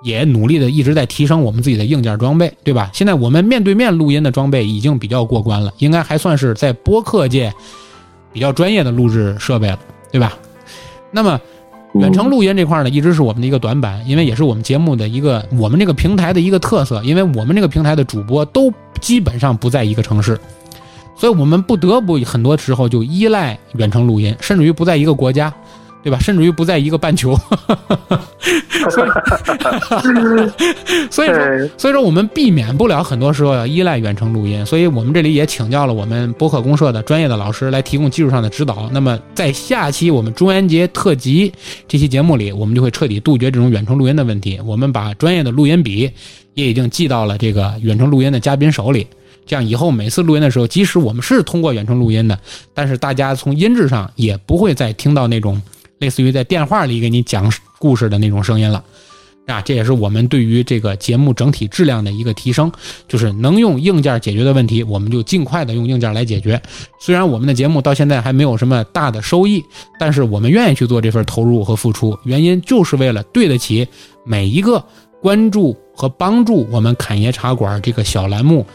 [0.02, 2.90] 也努力的一直在提升我们自己的硬件装备，对吧？
[2.94, 7.52] 现在我们面对面录音的装备已经比较过关了，应该还算是在播客界
[8.32, 9.78] 比较专业的录制设备了，
[10.10, 10.32] 对吧？
[11.12, 11.38] 那么。
[11.94, 18.70] 远程录音这块呢，一直是我们的一个短板，因为也是我们节目的一个我们这个平台的一个特色，因为我们这个平台的主播都
[19.00, 20.38] 基本上不在一个城市，
[21.16, 25.52] 所以我们不得不很多时候就依赖远程录音，甚至于不在一个国家。
[26.02, 26.20] 对吧？
[26.20, 27.34] 甚至于不在一个半球，
[28.90, 29.10] 所以，
[31.10, 34.64] 所以说，所以说我们避免不了很多时候要依赖远程录音。
[34.64, 38.88] 所以我们这里也请教了我们博客公社的专业的老师来提供技术上的指导。
[38.92, 41.52] 那么在下期我们中元节特辑
[41.88, 44.60] 这期节目里，我们就会彻底杜绝这种远程录音的问题。
[44.64, 46.08] 我们把专业的录音笔
[46.54, 49.04] 也已经寄到了这个远程录音的嘉宾手里。
[49.46, 52.38] 这样以后每次录音的时候，即使我们是通过远程录音的，
[52.74, 55.62] 但是大家从音质上也不会再听到那种。
[55.98, 58.84] 类似于在电话里给你讲故事的那种声音了，
[59.46, 62.70] 啊，这也是我们对于这个节目整体质量的一个提升。
[63.08, 66.60] 就是能用硬件解决的问题，我们就尽快的用硬件来解决。
[67.00, 69.64] 虽然我们的节目到现在还没有什么大的收益，
[69.98, 73.88] 但是我们愿意去做这份投入和付出，原因就是为了对得起
[74.22, 74.84] 每一个
[75.22, 78.66] 关注和帮助我们侃爷茶馆这个小栏目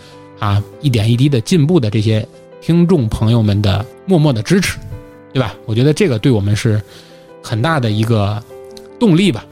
[0.41, 2.27] 啊一点一滴的进步的这些
[2.59, 4.77] 听众朋友们的默默的支持，
[5.31, 5.55] 对吧？
[5.65, 6.81] 我觉得这个对我们是。
[7.43, 8.39] 很大的一个
[8.99, 9.43] 动力吧，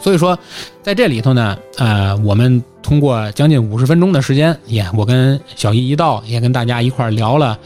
[0.00, 0.36] 所以说
[0.82, 7.56] 在这里头呢，呃，我们通过将近五十分钟的时间，也我跟小易一道也跟大家一块聊了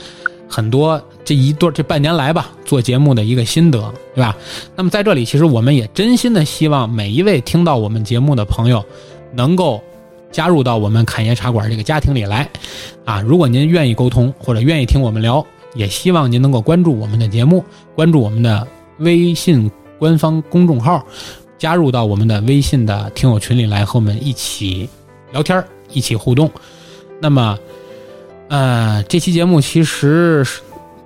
[0.46, 3.80] 很多这一段这半年来吧做节目的一个心得，
[4.14, 4.36] 对吧？
[4.76, 8.84] 那么在这里，其实我们也真心的希望每一位听到我们节目的朋友
[9.32, 9.82] 能够
[10.30, 12.48] 加入到我们侃爷茶馆这个家庭里来，
[13.04, 17.64] 啊，如果您愿意沟通或者愿意听我们聊，也希望您能够关注我们的节目，
[17.94, 18.66] 关注我们的。
[19.00, 21.02] 微信官方公众号，
[21.56, 24.86] 加入到我们的微信的听友群里来，和我们一起
[25.32, 26.50] 聊天一起互动。
[27.18, 27.58] 那么，
[28.48, 30.46] 呃，这期节目其实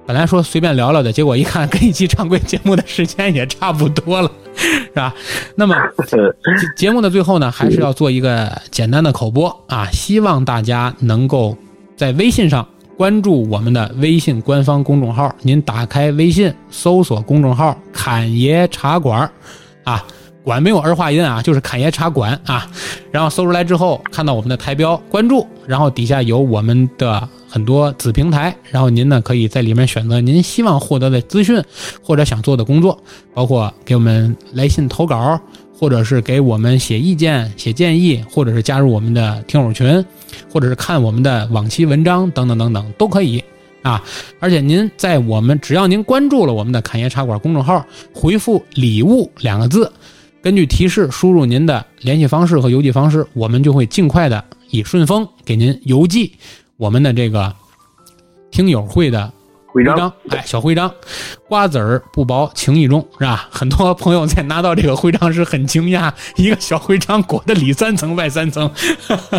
[0.05, 4.29] 本来说随便聊聊的，结果一看跟一期常规节目的时间也差不多了，
[4.87, 5.15] 是吧？
[5.57, 5.77] 那么
[6.77, 11.57] 节目的最后呢，还是要做一个简单的口播啊，希望大家能够
[11.97, 12.67] 在微信上。
[12.97, 19.29] 关注我们的微信官方公众号，您打开微信搜索公众号“侃爷茶馆”，
[19.83, 20.07] 啊，
[20.45, 22.71] 馆没有儿化音啊，就是“侃爷茶馆”啊，
[23.11, 31.61] 然后搜出来之后，看到我们的台标，关注，然后底下有我们的很多子平台，然后您呢可以在里面选择您希望获得的资讯
[32.03, 35.41] 或者想做的工作，包括给我们来信投稿。
[35.77, 40.03] 或者是给我们写意见、写建议，或者是加入我们的听友群，
[40.51, 43.43] 或者是看我们的往期文章等等等等都可以
[43.83, 44.03] 啊！
[44.39, 47.85] 而且您在我们只要您关注了我们的侃爷茶馆公众号，
[48.15, 49.93] 回复“礼物”两个字，
[50.45, 56.31] 根据提示输入您的联系方式和邮寄方式，我们就会尽快的以顺丰给您邮寄
[56.77, 57.51] 我们的这个
[58.51, 59.33] 听友会的。
[59.69, 60.89] 徽章，哎，小徽章，
[61.49, 63.49] 瓜子儿不薄，情意重，是吧？
[63.51, 68.71] 很多朋友在拿到这个徽章时很惊讶，一个小徽章裹得里三层外三层，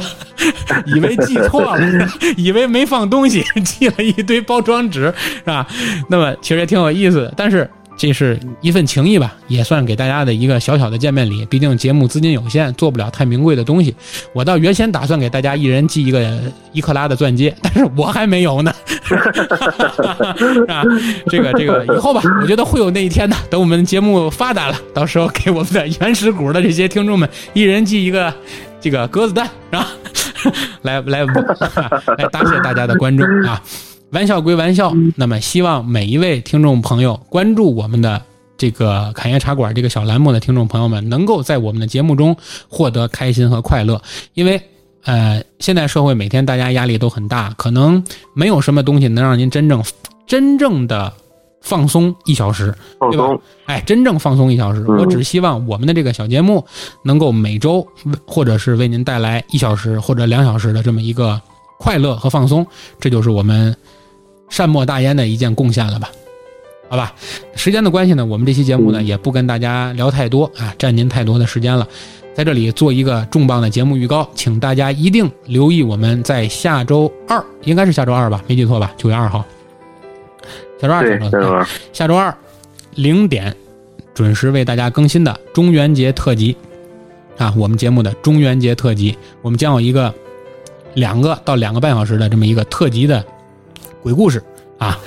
[0.87, 5.67] 以为寄错了， 以为没放东西，寄了一堆包装纸，是吧？
[6.09, 7.69] 那么其实也挺有意思的，但是。
[7.97, 11.45] 这是一份情谊吧，也算给大家的一个小小的见面礼。
[11.45, 13.95] 毕竟节目资金有限，做不了太名贵的东西。
[14.33, 16.39] 我倒原先打算给大家一人寄一个
[16.73, 18.73] 一克拉的钻戒，但是我还没有呢。
[20.67, 20.83] 啊，
[21.27, 23.35] 这个这个以后吧，我觉得会有那一天的。
[23.49, 28.33] 等我们节目发达了，到时候给我们的原始股的这些听众们，一人寄一个
[28.81, 29.87] 这个鸽子蛋，是吧？
[30.81, 33.61] 来来来，答谢大家的关注啊！
[34.15, 38.21] 玩笑归玩笑，那么希望每一位听众朋友关注我们的
[38.55, 42.33] 这个侃爷茶馆这个小栏目的听众朋友们，能够在我们的节目中
[42.69, 44.01] 获得开心和快乐。
[44.33, 44.61] 因为，
[45.03, 48.01] 呃，现在社会每天大家压力都很大，可能
[48.33, 49.83] 没有什么东西能让您真正
[50.25, 51.11] 真正的
[51.61, 52.73] 放松一小时，
[53.11, 53.27] 对吧？
[53.65, 56.65] 哎，真正放松一小时，我只希望我们的这个小节目
[57.03, 57.85] 能够每周
[58.25, 61.41] 或者是为您带来一小时或者两小时的这么一个
[61.79, 62.65] 快乐和放松，
[62.97, 63.75] 这就是我们。
[64.49, 66.11] 善莫大焉的一件贡献了吧？
[66.87, 67.15] 好吧，
[67.55, 71.87] 时间的关系呢，我们这期节目呢也不跟大家聊太多啊，占您太多的时间了。
[72.35, 78.43] 在这里做一个重磅的节目预告，请大家一定留意我们在下周二，应该是下周二吧？
[78.47, 78.93] 没记错吧？
[78.97, 79.43] 九月二号，
[80.79, 82.37] 下周二，下周二，下周二
[82.93, 83.55] 零点
[84.13, 86.55] 准时为大家更新的中元节特辑
[87.37, 90.13] 啊，我们节目的中元节特辑，我们将有一个
[90.93, 93.25] 两个到两个半小时的这么一个特辑的。
[94.05, 94.39] 鬼故事
[94.77, 94.99] 啊，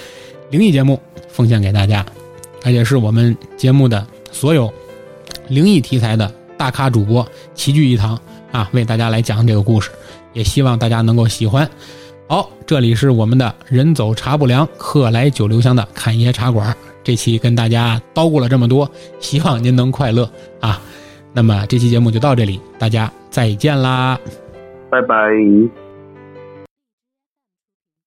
[0.51, 2.05] 灵异节目奉献给大家，
[2.64, 4.68] 而且是我们节目的所有
[5.46, 7.24] 灵异题材的大咖主播
[7.55, 8.20] 齐聚一堂
[8.51, 9.88] 啊，为大家来讲这个故事，
[10.32, 11.70] 也希望大家能够喜欢。
[12.26, 18.90] 好，这里是我们的人走茶不凉，客来酒留香的侃爷茶馆，这期跟大家叨咕了这么多，
[19.20, 20.28] 希望您能快乐
[20.59, 20.82] 啊。
[21.32, 24.18] 那么这期节目就到这里，大家再见啦，
[24.90, 25.88] 拜拜。